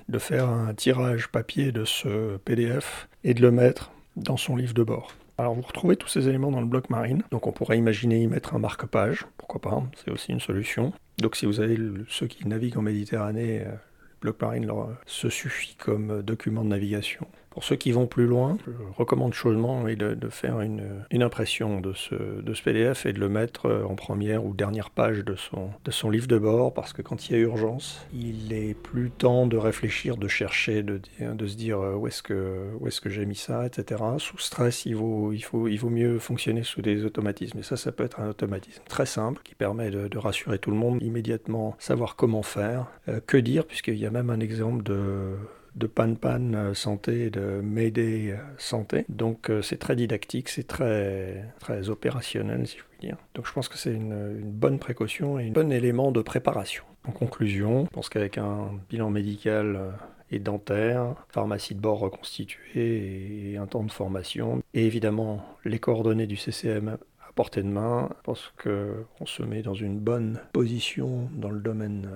de 0.08 0.18
faire 0.18 0.48
un 0.48 0.74
tirage 0.74 1.28
papier 1.28 1.70
de 1.70 1.84
ce 1.84 2.38
PDF 2.38 3.08
et 3.22 3.34
de 3.34 3.40
le 3.40 3.52
mettre 3.52 3.92
dans 4.16 4.36
son 4.36 4.56
livre 4.56 4.74
de 4.74 4.82
bord. 4.82 5.12
Alors 5.36 5.54
vous 5.54 5.62
retrouvez 5.62 5.96
tous 5.96 6.08
ces 6.08 6.28
éléments 6.28 6.52
dans 6.52 6.60
le 6.60 6.66
bloc 6.66 6.90
marine, 6.90 7.22
donc 7.32 7.46
on 7.48 7.52
pourrait 7.52 7.76
imaginer 7.76 8.22
y 8.22 8.26
mettre 8.28 8.54
un 8.54 8.60
marque-page, 8.60 9.26
pourquoi 9.36 9.60
pas, 9.60 9.82
c'est 9.96 10.10
aussi 10.10 10.30
une 10.30 10.40
solution. 10.40 10.92
Donc 11.18 11.34
si 11.34 11.44
vous 11.44 11.60
avez 11.60 11.76
ceux 12.08 12.28
qui 12.28 12.46
naviguent 12.46 12.78
en 12.78 12.82
Méditerranée, 12.82 13.64
le 13.64 13.78
bloc 14.20 14.40
marine 14.40 14.66
leur, 14.66 14.90
se 15.06 15.28
suffit 15.28 15.74
comme 15.74 16.22
document 16.22 16.62
de 16.62 16.68
navigation. 16.68 17.26
Pour 17.54 17.62
ceux 17.62 17.76
qui 17.76 17.92
vont 17.92 18.06
plus 18.06 18.26
loin, 18.26 18.56
je 18.66 18.72
recommande 18.98 19.32
chaudement 19.32 19.84
de, 19.84 20.28
faire 20.28 20.60
une, 20.60 21.04
une, 21.10 21.22
impression 21.22 21.80
de 21.80 21.92
ce, 21.92 22.14
de 22.14 22.52
ce 22.52 22.62
PDF 22.62 23.06
et 23.06 23.12
de 23.12 23.20
le 23.20 23.28
mettre 23.28 23.66
euh, 23.66 23.84
en 23.84 23.94
première 23.94 24.44
ou 24.44 24.54
dernière 24.54 24.90
page 24.90 25.24
de 25.24 25.36
son, 25.36 25.70
de 25.84 25.90
son 25.92 26.10
livre 26.10 26.26
de 26.26 26.36
bord, 26.36 26.74
parce 26.74 26.92
que 26.92 27.00
quand 27.00 27.28
il 27.28 27.32
y 27.32 27.36
a 27.36 27.38
urgence, 27.38 28.06
il 28.12 28.52
est 28.52 28.74
plus 28.74 29.10
temps 29.10 29.46
de 29.46 29.56
réfléchir, 29.56 30.16
de 30.16 30.26
chercher, 30.26 30.82
de, 30.82 31.00
de 31.20 31.46
se 31.46 31.56
dire 31.56 31.78
euh, 31.80 31.94
où 31.94 32.08
est-ce 32.08 32.24
que, 32.24 32.70
est 32.84 33.00
que 33.00 33.08
j'ai 33.08 33.24
mis 33.24 33.36
ça, 33.36 33.66
etc. 33.66 34.02
Sous 34.18 34.38
stress, 34.38 34.84
il 34.84 34.96
vaut, 34.96 35.32
il, 35.32 35.42
faut, 35.42 35.68
il 35.68 35.76
vaut 35.76 35.90
mieux 35.90 36.18
fonctionner 36.18 36.64
sous 36.64 36.82
des 36.82 37.04
automatismes. 37.04 37.60
Et 37.60 37.62
ça, 37.62 37.76
ça 37.76 37.92
peut 37.92 38.04
être 38.04 38.18
un 38.18 38.30
automatisme 38.30 38.82
très 38.88 39.06
simple 39.06 39.40
qui 39.44 39.54
permet 39.54 39.90
de, 39.90 40.08
de 40.08 40.18
rassurer 40.18 40.58
tout 40.58 40.72
le 40.72 40.76
monde, 40.76 41.00
immédiatement 41.02 41.76
savoir 41.78 42.16
comment 42.16 42.42
faire. 42.42 42.86
Euh, 43.08 43.20
que 43.24 43.36
dire, 43.36 43.64
puisqu'il 43.64 43.96
y 43.96 44.06
a 44.06 44.10
même 44.10 44.30
un 44.30 44.40
exemple 44.40 44.82
de 44.82 45.34
de 45.74 45.86
Pan 45.86 46.14
Pan 46.14 46.52
euh, 46.54 46.74
Santé 46.74 47.30
de 47.30 47.60
Mayday 47.62 48.32
euh, 48.32 48.36
Santé. 48.58 49.04
Donc 49.08 49.50
euh, 49.50 49.62
c'est 49.62 49.76
très 49.76 49.96
didactique, 49.96 50.48
c'est 50.48 50.66
très, 50.66 51.44
très 51.60 51.88
opérationnel 51.88 52.66
si 52.66 52.78
je 52.78 52.84
puis 52.84 53.08
dire. 53.08 53.16
Donc 53.34 53.46
je 53.46 53.52
pense 53.52 53.68
que 53.68 53.78
c'est 53.78 53.92
une, 53.92 54.40
bonne 54.42 54.78
précaution 54.78 55.38
et 55.38 55.48
un 55.48 55.52
bon 55.52 55.72
élément 55.72 56.12
de 56.12 56.22
préparation. 56.22 56.84
En 57.06 57.12
conclusion, 57.12 57.84
je 57.86 57.90
pense 57.90 58.08
qu'avec 58.08 58.38
un 58.38 58.70
bilan 58.88 59.10
médical 59.10 59.92
et 60.30 60.38
dentaire, 60.38 61.14
pharmacie 61.28 61.74
de 61.74 61.80
bord 61.80 61.98
reconstituée 61.98 63.52
et 63.52 63.56
un 63.58 63.66
temps 63.66 63.82
de 63.82 63.92
formation, 63.92 64.62
et 64.72 64.86
évidemment 64.86 65.44
les 65.64 65.78
coordonnées 65.78 66.26
du 66.26 66.36
CCM 66.36 66.88
à 66.88 67.32
portée 67.34 67.62
de 67.62 67.68
main, 67.68 68.08
je 68.16 68.22
pense 68.22 68.52
qu'on 68.62 69.26
se 69.26 69.42
met 69.42 69.62
dans 69.62 69.74
une 69.74 69.98
bonne 69.98 70.40
position 70.52 71.28
dans 71.34 71.50
le 71.50 71.60
domaine 71.60 72.08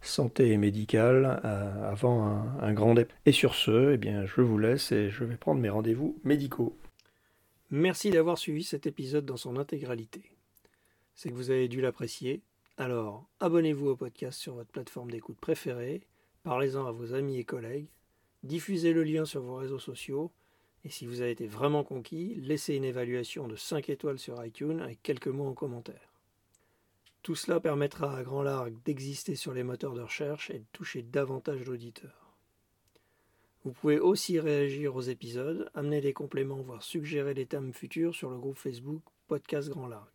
santé 0.00 0.50
et 0.50 0.56
médicale 0.56 1.40
euh, 1.44 1.90
avant 1.90 2.22
un, 2.60 2.72
grand 2.72 2.94
départ. 2.94 3.16
Et 3.26 3.32
sur 3.32 3.54
ce, 3.54 3.92
eh 3.92 3.96
bien, 3.96 4.24
je 4.26 4.40
vous 4.40 4.58
laisse 4.58 4.92
et 4.92 5.10
je 5.10 5.24
vais 5.24 5.36
prendre 5.36 5.60
mes 5.60 5.68
rendez-vous 5.68 6.18
médicaux. 6.24 6.76
Merci 7.70 8.10
d'avoir 8.10 8.38
suivi 8.38 8.64
cet 8.64 8.86
épisode 8.86 9.24
dans 9.24 9.36
son 9.36 9.56
intégralité. 9.56 10.22
C'est 11.14 11.30
que 11.30 11.34
vous 11.34 11.50
avez 11.50 11.68
dû 11.68 11.80
l'apprécier. 11.80 12.42
Alors, 12.76 13.28
abonnez-vous 13.40 13.88
au 13.88 13.96
podcast 13.96 14.40
sur 14.40 14.54
votre 14.54 14.70
plateforme 14.70 15.10
d'écoute 15.10 15.38
préférée, 15.38 16.00
parlez-en 16.42 16.86
à 16.86 16.92
vos 16.92 17.12
amis 17.12 17.38
et 17.38 17.44
collègues, 17.44 17.88
diffusez 18.42 18.92
le 18.92 19.04
lien 19.04 19.26
sur 19.26 19.42
vos 19.42 19.56
réseaux 19.56 19.78
sociaux, 19.78 20.32
et 20.84 20.88
si 20.88 21.06
vous 21.06 21.20
avez 21.20 21.32
été 21.32 21.46
vraiment 21.46 21.84
conquis, 21.84 22.36
laissez 22.36 22.74
une 22.74 22.84
évaluation 22.84 23.46
de 23.48 23.56
5 23.56 23.90
étoiles 23.90 24.18
sur 24.18 24.42
iTunes 24.44 24.80
avec 24.80 25.02
quelques 25.02 25.28
mots 25.28 25.46
en 25.46 25.52
commentaire. 25.52 26.09
Tout 27.22 27.34
cela 27.34 27.60
permettra 27.60 28.16
à 28.16 28.22
Grand 28.22 28.42
Largue 28.42 28.76
d'exister 28.84 29.36
sur 29.36 29.52
les 29.52 29.62
moteurs 29.62 29.94
de 29.94 30.00
recherche 30.00 30.50
et 30.50 30.60
de 30.60 30.64
toucher 30.72 31.02
davantage 31.02 31.64
d'auditeurs. 31.64 32.34
Vous 33.62 33.72
pouvez 33.72 33.98
aussi 33.98 34.40
réagir 34.40 34.96
aux 34.96 35.02
épisodes, 35.02 35.70
amener 35.74 36.00
des 36.00 36.14
compléments, 36.14 36.62
voire 36.62 36.82
suggérer 36.82 37.34
des 37.34 37.44
thèmes 37.44 37.74
futurs 37.74 38.14
sur 38.14 38.30
le 38.30 38.38
groupe 38.38 38.56
Facebook 38.56 39.02
Podcast 39.28 39.68
Grand 39.68 39.86
Largue. 39.86 40.06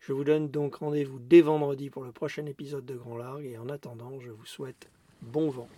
Je 0.00 0.14
vous 0.14 0.24
donne 0.24 0.48
donc 0.48 0.76
rendez-vous 0.76 1.18
dès 1.18 1.42
vendredi 1.42 1.90
pour 1.90 2.04
le 2.04 2.12
prochain 2.12 2.46
épisode 2.46 2.86
de 2.86 2.96
Grand 2.96 3.18
Largue 3.18 3.44
et 3.44 3.58
en 3.58 3.68
attendant, 3.68 4.18
je 4.20 4.30
vous 4.30 4.46
souhaite 4.46 4.90
bon 5.20 5.50
vent. 5.50 5.68